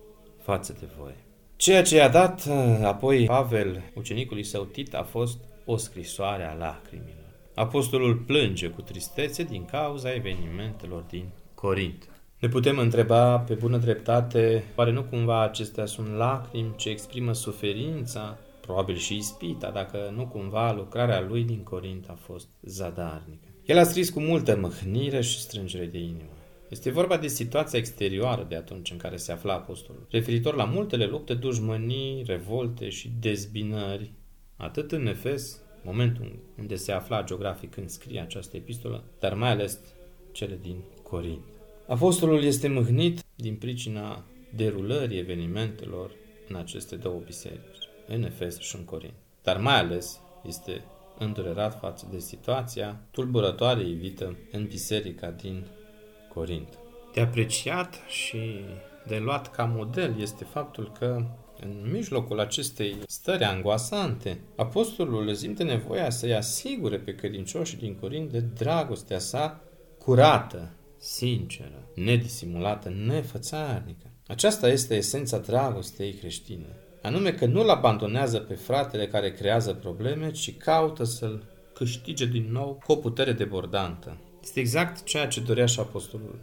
față 0.43 0.77
de 0.81 0.87
voi. 0.99 1.15
Ceea 1.57 1.83
ce 1.83 1.97
i-a 1.97 2.09
dat 2.09 2.45
uh, 2.49 2.81
apoi 2.83 3.25
Pavel 3.25 3.83
ucenicului 3.95 4.45
său 4.45 4.65
Tit 4.65 4.95
a 4.95 5.03
fost 5.03 5.39
o 5.65 5.77
scrisoare 5.77 6.45
a 6.45 6.55
lacrimilor. 6.55 7.23
Apostolul 7.55 8.17
plânge 8.17 8.69
cu 8.69 8.81
tristețe 8.81 9.43
din 9.43 9.65
cauza 9.65 10.15
evenimentelor 10.15 11.03
din 11.03 11.29
Corint. 11.55 12.09
Ne 12.39 12.49
putem 12.49 12.79
întreba 12.79 13.39
pe 13.39 13.55
bună 13.55 13.77
dreptate, 13.77 14.65
oare 14.77 14.93
nu 14.93 15.03
cumva 15.03 15.43
acestea 15.43 15.87
sunt 15.87 16.09
lacrimi 16.17 16.75
ce 16.77 16.89
exprimă 16.89 17.33
suferința, 17.33 18.39
probabil 18.61 18.97
și 18.97 19.17
ispita, 19.17 19.71
dacă 19.71 20.13
nu 20.17 20.27
cumva 20.27 20.73
lucrarea 20.73 21.21
lui 21.21 21.43
din 21.43 21.63
Corint 21.63 22.09
a 22.09 22.17
fost 22.21 22.49
zadarnică. 22.63 23.49
El 23.65 23.79
a 23.79 23.83
scris 23.83 24.11
cu 24.11 24.21
multă 24.21 24.57
mâhnire 24.57 25.21
și 25.21 25.41
strângere 25.41 25.87
de 25.87 25.99
inimă. 25.99 26.33
Este 26.69 26.91
vorba 26.91 27.17
de 27.17 27.27
situația 27.27 27.79
exterioară 27.79 28.47
de 28.49 28.57
atunci 28.57 28.91
în 28.91 28.97
care 28.97 29.17
se 29.17 29.33
afla 29.33 29.55
apostolul, 29.55 30.07
referitor 30.11 30.55
la 30.55 30.65
multele 30.65 31.07
lupte, 31.07 31.35
dușmănii, 31.35 32.23
revolte 32.27 32.89
și 32.89 33.13
dezbinări, 33.21 34.13
atât 34.57 34.93
în 34.93 35.07
Efes, 35.07 35.61
momentul 35.85 36.39
unde 36.59 36.75
se 36.75 36.93
afla 36.93 37.23
geografic 37.23 37.71
când 37.71 37.89
scrie 37.89 38.21
această 38.21 38.57
epistolă, 38.57 39.05
dar 39.19 39.35
mai 39.35 39.51
ales 39.51 39.79
cele 40.33 40.59
din 40.63 40.77
Corint. 41.09 41.45
Apostolul 41.87 42.43
este 42.43 42.69
mâhnit 42.69 43.23
din 43.35 43.55
pricina 43.55 44.25
derulării 44.57 45.19
evenimentelor 45.19 46.11
în 46.49 46.57
aceste 46.57 46.97
două 46.97 47.21
biserici, 47.25 47.89
în 48.07 48.23
Efes 48.23 48.59
și 48.59 48.77
în 48.77 48.85
Corint. 48.85 49.15
Dar 49.43 49.57
mai 49.61 49.79
ales 49.79 50.21
este 50.47 50.85
îndurerat 51.19 51.79
față 51.81 52.09
de 52.11 52.19
situația 52.19 53.01
tulburătoare 53.11 53.81
evită 53.81 54.37
în 54.53 54.67
biserica 54.67 55.31
din 55.31 55.67
Corint. 56.35 56.79
De 57.15 57.21
apreciat 57.21 58.01
și 58.09 58.61
de 59.07 59.19
luat 59.19 59.51
ca 59.51 59.65
model 59.65 60.21
este 60.21 60.45
faptul 60.45 60.93
că 60.99 61.25
în 61.61 61.91
mijlocul 61.93 62.41
acestei 62.41 62.97
stări 63.07 63.45
angoasante, 63.45 64.41
apostolul 64.57 65.35
simte 65.35 65.63
nevoia 65.63 66.11
să-i 66.11 66.35
asigure 66.35 66.99
pe 66.99 67.15
credincioșii 67.15 67.79
din 67.79 67.95
Corint 68.01 68.31
de 68.31 68.41
dragostea 68.41 69.19
sa 69.19 69.61
curată, 69.99 70.73
sinceră, 71.05 71.89
nedisimulată, 71.95 72.89
nefățarnică. 72.89 74.11
Aceasta 74.27 74.69
este 74.69 74.95
esența 74.95 75.39
dragostei 75.39 76.13
creștine. 76.13 76.67
Anume 77.03 77.33
că 77.33 77.47
nu-l 77.47 77.69
abandonează 77.69 78.39
pe 78.39 78.55
fratele 78.55 79.07
care 79.07 79.33
creează 79.33 79.73
probleme, 79.73 80.31
ci 80.31 80.57
caută 80.57 81.05
să-l 81.05 81.45
câștige 81.75 82.27
din 82.27 82.49
nou 82.51 82.83
cu 82.85 82.93
o 82.93 82.97
putere 82.97 83.33
debordantă. 83.33 84.17
Este 84.43 84.61
exact 84.61 85.03
ceea 85.03 85.27
ce 85.27 85.41
dorea 85.41 85.67
și 85.67 85.81
apostolul. 85.81 86.39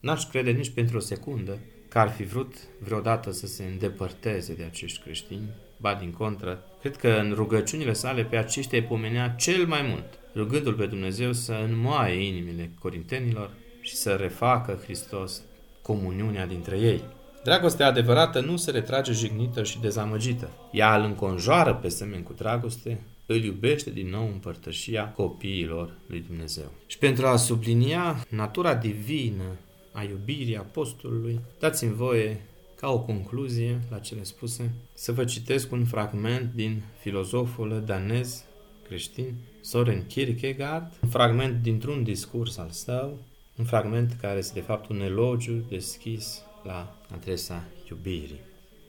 N-aș 0.00 0.28
crede 0.28 0.50
nici 0.50 0.70
pentru 0.70 0.96
o 0.96 1.00
secundă 1.00 1.58
că 1.88 1.98
ar 1.98 2.08
fi 2.08 2.22
vrut 2.22 2.54
vreodată 2.80 3.30
să 3.30 3.46
se 3.46 3.64
îndepărteze 3.64 4.54
de 4.54 4.64
acești 4.64 5.02
creștini, 5.02 5.48
ba 5.76 5.94
din 5.94 6.10
contră, 6.10 6.64
cred 6.80 6.96
că 6.96 7.08
în 7.08 7.32
rugăciunile 7.34 7.92
sale 7.92 8.24
pe 8.24 8.36
aceștia 8.36 8.78
îi 8.78 8.84
pomenea 8.84 9.28
cel 9.28 9.66
mai 9.66 9.82
mult 9.82 10.18
rugându-L 10.38 10.74
pe 10.74 10.86
Dumnezeu 10.86 11.32
să 11.32 11.52
înmoaie 11.68 12.26
inimile 12.26 12.70
corintenilor 12.78 13.50
și 13.80 13.96
să 13.96 14.10
refacă 14.10 14.80
Hristos 14.82 15.42
comuniunea 15.82 16.46
dintre 16.46 16.78
ei. 16.78 17.02
Dragostea 17.44 17.86
adevărată 17.86 18.40
nu 18.40 18.56
se 18.56 18.70
retrage 18.70 19.12
jignită 19.12 19.62
și 19.62 19.80
dezamăgită. 19.80 20.50
Ea 20.72 20.96
îl 20.96 21.04
înconjoară 21.04 21.74
pe 21.74 21.88
semen 21.88 22.22
cu 22.22 22.32
dragoste, 22.32 23.00
îl 23.26 23.44
iubește 23.44 23.90
din 23.90 24.08
nou 24.08 24.26
în 24.26 24.38
părtășia 24.38 25.12
copiilor 25.12 25.98
lui 26.06 26.24
Dumnezeu. 26.28 26.72
Și 26.86 26.98
pentru 26.98 27.26
a 27.26 27.36
sublinia 27.36 28.24
natura 28.28 28.74
divină 28.74 29.56
a 29.92 30.02
iubirii 30.02 30.56
apostolului, 30.56 31.40
dați-mi 31.58 31.94
voie 31.94 32.40
ca 32.80 32.88
o 32.88 33.00
concluzie 33.00 33.80
la 33.90 33.98
cele 33.98 34.22
spuse, 34.22 34.70
să 34.94 35.12
vă 35.12 35.24
citesc 35.24 35.72
un 35.72 35.84
fragment 35.84 36.52
din 36.54 36.82
filozoful 37.00 37.82
danez 37.86 38.44
creștin 38.88 39.34
Soren 39.60 40.06
Kierkegaard, 40.06 40.92
un 41.02 41.08
fragment 41.08 41.62
dintr-un 41.62 42.02
discurs 42.02 42.56
al 42.56 42.70
său, 42.70 43.18
un 43.56 43.64
fragment 43.64 44.16
care 44.20 44.38
este 44.38 44.58
de 44.58 44.66
fapt 44.66 44.88
un 44.88 45.00
elogiu 45.00 45.64
deschis 45.68 46.42
la 46.64 46.96
adresa 47.14 47.64
iubirii. 47.90 48.40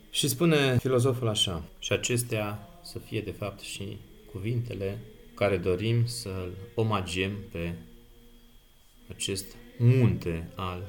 Și 0.09 0.27
spune 0.27 0.77
filozoful 0.77 1.27
așa, 1.27 1.63
și 1.79 1.93
acestea 1.93 2.67
să 2.83 2.99
fie 2.99 3.21
de 3.21 3.31
fapt 3.31 3.59
și 3.59 3.97
cuvintele 4.31 4.97
care 5.35 5.57
dorim 5.57 6.05
să-l 6.05 6.51
omagiem 6.75 7.31
pe 7.51 7.73
acest 9.09 9.45
munte 9.77 10.49
al, 10.55 10.83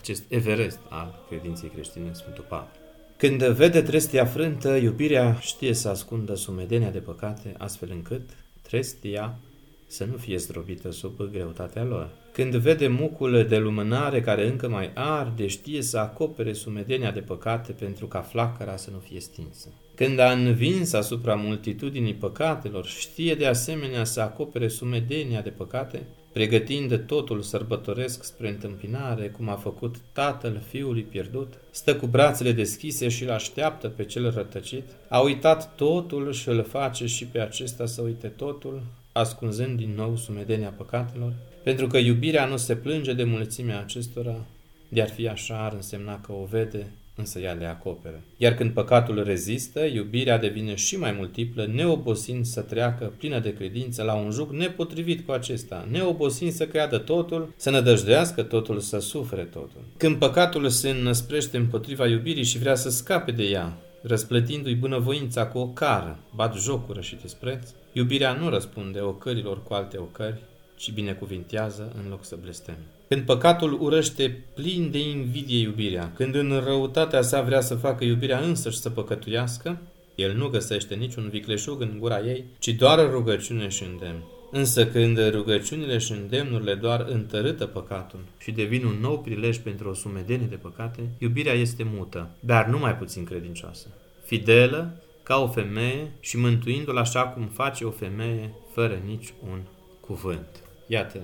acest 0.00 0.22
Everest 0.28 0.78
al 0.88 1.24
credinței 1.28 1.68
creștine, 1.68 2.12
Sfântul 2.12 2.44
Pavel. 2.48 2.78
Când 3.16 3.44
vede 3.44 3.82
trestia 3.82 4.24
frântă, 4.24 4.76
iubirea 4.76 5.38
știe 5.40 5.72
să 5.72 5.88
ascundă 5.88 6.34
sumedenia 6.34 6.90
de 6.90 6.98
păcate, 6.98 7.54
astfel 7.58 7.88
încât 7.92 8.30
trestia 8.68 9.38
să 9.86 10.04
nu 10.04 10.16
fie 10.16 10.36
zdrobită 10.36 10.90
sub 10.90 11.30
greutatea 11.30 11.84
lor. 11.84 12.10
Când 12.38 12.54
vede 12.54 12.86
mucul 12.86 13.46
de 13.48 13.58
lumânare 13.58 14.20
care 14.20 14.48
încă 14.48 14.68
mai 14.68 14.90
arde, 14.94 15.46
știe 15.46 15.82
să 15.82 15.98
acopere 15.98 16.52
sumedenia 16.52 17.10
de 17.10 17.20
păcate 17.20 17.72
pentru 17.72 18.06
ca 18.06 18.20
flacăra 18.20 18.76
să 18.76 18.90
nu 18.90 18.98
fie 18.98 19.20
stinsă. 19.20 19.68
Când 19.94 20.18
a 20.18 20.30
învins 20.30 20.92
asupra 20.92 21.34
multitudinii 21.34 22.14
păcatelor, 22.14 22.86
știe 22.86 23.34
de 23.34 23.46
asemenea 23.46 24.04
să 24.04 24.20
acopere 24.20 24.68
sumedenia 24.68 25.40
de 25.40 25.48
păcate, 25.48 26.02
pregătind 26.32 27.02
totul 27.06 27.42
sărbătoresc 27.42 28.24
spre 28.24 28.48
întâmpinare, 28.48 29.28
cum 29.28 29.48
a 29.48 29.54
făcut 29.54 29.96
tatăl 30.12 30.62
fiului 30.68 31.02
pierdut, 31.02 31.54
stă 31.70 31.96
cu 31.96 32.06
brațele 32.06 32.52
deschise 32.52 33.08
și 33.08 33.22
îl 33.22 33.30
așteaptă 33.30 33.88
pe 33.88 34.04
cel 34.04 34.30
rătăcit, 34.30 34.84
a 35.08 35.20
uitat 35.20 35.74
totul 35.74 36.32
și 36.32 36.48
îl 36.48 36.64
face 36.64 37.06
și 37.06 37.26
pe 37.26 37.40
acesta 37.40 37.86
să 37.86 38.02
uite 38.02 38.26
totul, 38.26 38.82
ascunzând 39.18 39.76
din 39.76 39.92
nou 39.96 40.16
sumedenia 40.16 40.72
păcatelor, 40.76 41.32
pentru 41.62 41.86
că 41.86 41.96
iubirea 41.96 42.44
nu 42.44 42.56
se 42.56 42.76
plânge 42.76 43.12
de 43.12 43.24
mulțimea 43.24 43.78
acestora, 43.78 44.44
de 44.88 45.02
ar 45.02 45.08
fi 45.08 45.28
așa 45.28 45.64
ar 45.64 45.72
însemna 45.72 46.20
că 46.20 46.32
o 46.32 46.44
vede, 46.50 46.86
însă 47.14 47.38
ea 47.38 47.52
le 47.52 47.66
acoperă. 47.66 48.20
Iar 48.36 48.54
când 48.54 48.70
păcatul 48.70 49.24
rezistă, 49.24 49.84
iubirea 49.84 50.38
devine 50.38 50.74
și 50.74 50.96
mai 50.96 51.12
multiplă, 51.12 51.66
neobosind 51.66 52.44
să 52.44 52.60
treacă 52.60 53.12
plină 53.18 53.38
de 53.38 53.54
credință 53.54 54.02
la 54.02 54.14
un 54.14 54.30
juc 54.30 54.52
nepotrivit 54.52 55.26
cu 55.26 55.32
acesta, 55.32 55.86
neobosind 55.90 56.52
să 56.52 56.66
creadă 56.66 56.98
totul, 56.98 57.52
să 57.56 57.70
nădăjdească 57.70 58.42
totul, 58.42 58.80
să 58.80 58.98
sufere 58.98 59.42
totul. 59.42 59.80
Când 59.96 60.16
păcatul 60.16 60.68
se 60.68 60.90
înăsprește 60.90 61.56
împotriva 61.56 62.06
iubirii 62.06 62.44
și 62.44 62.58
vrea 62.58 62.74
să 62.74 62.90
scape 62.90 63.30
de 63.30 63.42
ea, 63.42 63.76
răsplătindu-i 64.02 64.74
bunăvoința 64.74 65.46
cu 65.46 65.58
o 65.58 65.66
cară, 65.66 66.18
bat 66.34 66.56
jocură 66.56 67.00
și 67.00 67.16
dispreț, 67.22 67.68
iubirea 67.92 68.32
nu 68.32 68.48
răspunde 68.48 69.00
ocărilor 69.00 69.62
cu 69.62 69.74
alte 69.74 69.98
ocări, 69.98 70.40
ci 70.76 70.92
binecuvintează 70.92 71.92
în 72.02 72.10
loc 72.10 72.24
să 72.24 72.36
blesteme. 72.42 72.86
Când 73.08 73.22
păcatul 73.22 73.78
urăște 73.80 74.44
plin 74.54 74.90
de 74.90 74.98
invidie 74.98 75.58
iubirea, 75.58 76.12
când 76.14 76.34
în 76.34 76.62
răutatea 76.64 77.22
sa 77.22 77.42
vrea 77.42 77.60
să 77.60 77.74
facă 77.74 78.04
iubirea 78.04 78.38
însăși 78.38 78.78
să 78.78 78.90
păcătuiască, 78.90 79.78
el 80.14 80.36
nu 80.36 80.48
găsește 80.48 80.94
niciun 80.94 81.28
vicleșug 81.28 81.80
în 81.80 81.96
gura 81.98 82.20
ei, 82.20 82.44
ci 82.58 82.68
doar 82.68 83.10
rugăciune 83.10 83.68
și 83.68 83.82
îndemn. 83.82 84.22
Însă 84.50 84.86
când 84.86 85.30
rugăciunile 85.30 85.98
și 85.98 86.12
îndemnurile 86.12 86.74
doar 86.74 87.06
întărâtă 87.08 87.66
păcatul 87.66 88.20
și 88.38 88.50
devin 88.50 88.84
un 88.84 88.96
nou 89.00 89.18
prilej 89.18 89.56
pentru 89.56 89.88
o 89.88 89.94
sumedenie 89.94 90.46
de 90.46 90.56
păcate, 90.56 91.00
iubirea 91.18 91.52
este 91.52 91.90
mută, 91.94 92.28
dar 92.40 92.66
nu 92.66 92.78
mai 92.78 92.96
puțin 92.96 93.24
credincioasă. 93.24 93.86
Fidelă, 94.24 95.02
ca 95.28 95.36
o 95.36 95.48
femeie 95.48 96.12
și 96.20 96.36
mântuindu-l 96.36 96.96
așa 96.96 97.28
cum 97.28 97.46
face 97.46 97.84
o 97.84 97.90
femeie 97.90 98.52
fără 98.72 99.02
nici 99.04 99.32
un 99.50 99.62
cuvânt. 100.00 100.62
Iată 100.86 101.20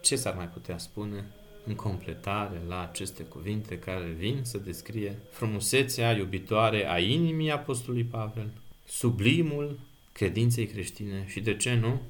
ce 0.00 0.16
s-ar 0.16 0.34
mai 0.34 0.48
putea 0.48 0.78
spune 0.78 1.24
în 1.64 1.74
completare 1.74 2.62
la 2.68 2.82
aceste 2.82 3.22
cuvinte 3.22 3.78
care 3.78 4.14
vin 4.18 4.40
să 4.42 4.58
descrie 4.58 5.18
frumusețea 5.30 6.12
iubitoare 6.12 6.88
a 6.90 6.98
inimii 6.98 7.50
Apostolului 7.50 8.04
Pavel, 8.04 8.50
sublimul 8.84 9.78
credinței 10.12 10.66
creștine 10.66 11.24
și, 11.28 11.40
de 11.40 11.56
ce 11.56 11.74
nu, 11.74 12.00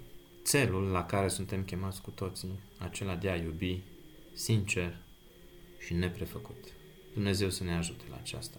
țelul 0.45 0.83
la 0.83 1.05
care 1.05 1.29
suntem 1.29 1.63
chemați 1.63 2.03
cu 2.03 2.11
toții, 2.11 2.61
acela 2.79 3.15
de 3.15 3.29
a 3.29 3.37
iubi 3.37 3.79
sincer 4.35 4.97
și 5.79 5.95
neprefăcut. 5.95 6.65
Dumnezeu 7.13 7.51
să 7.51 7.65
ne 7.65 7.75
ajute 7.75 8.05
la 8.11 8.17
aceasta. 8.17 8.59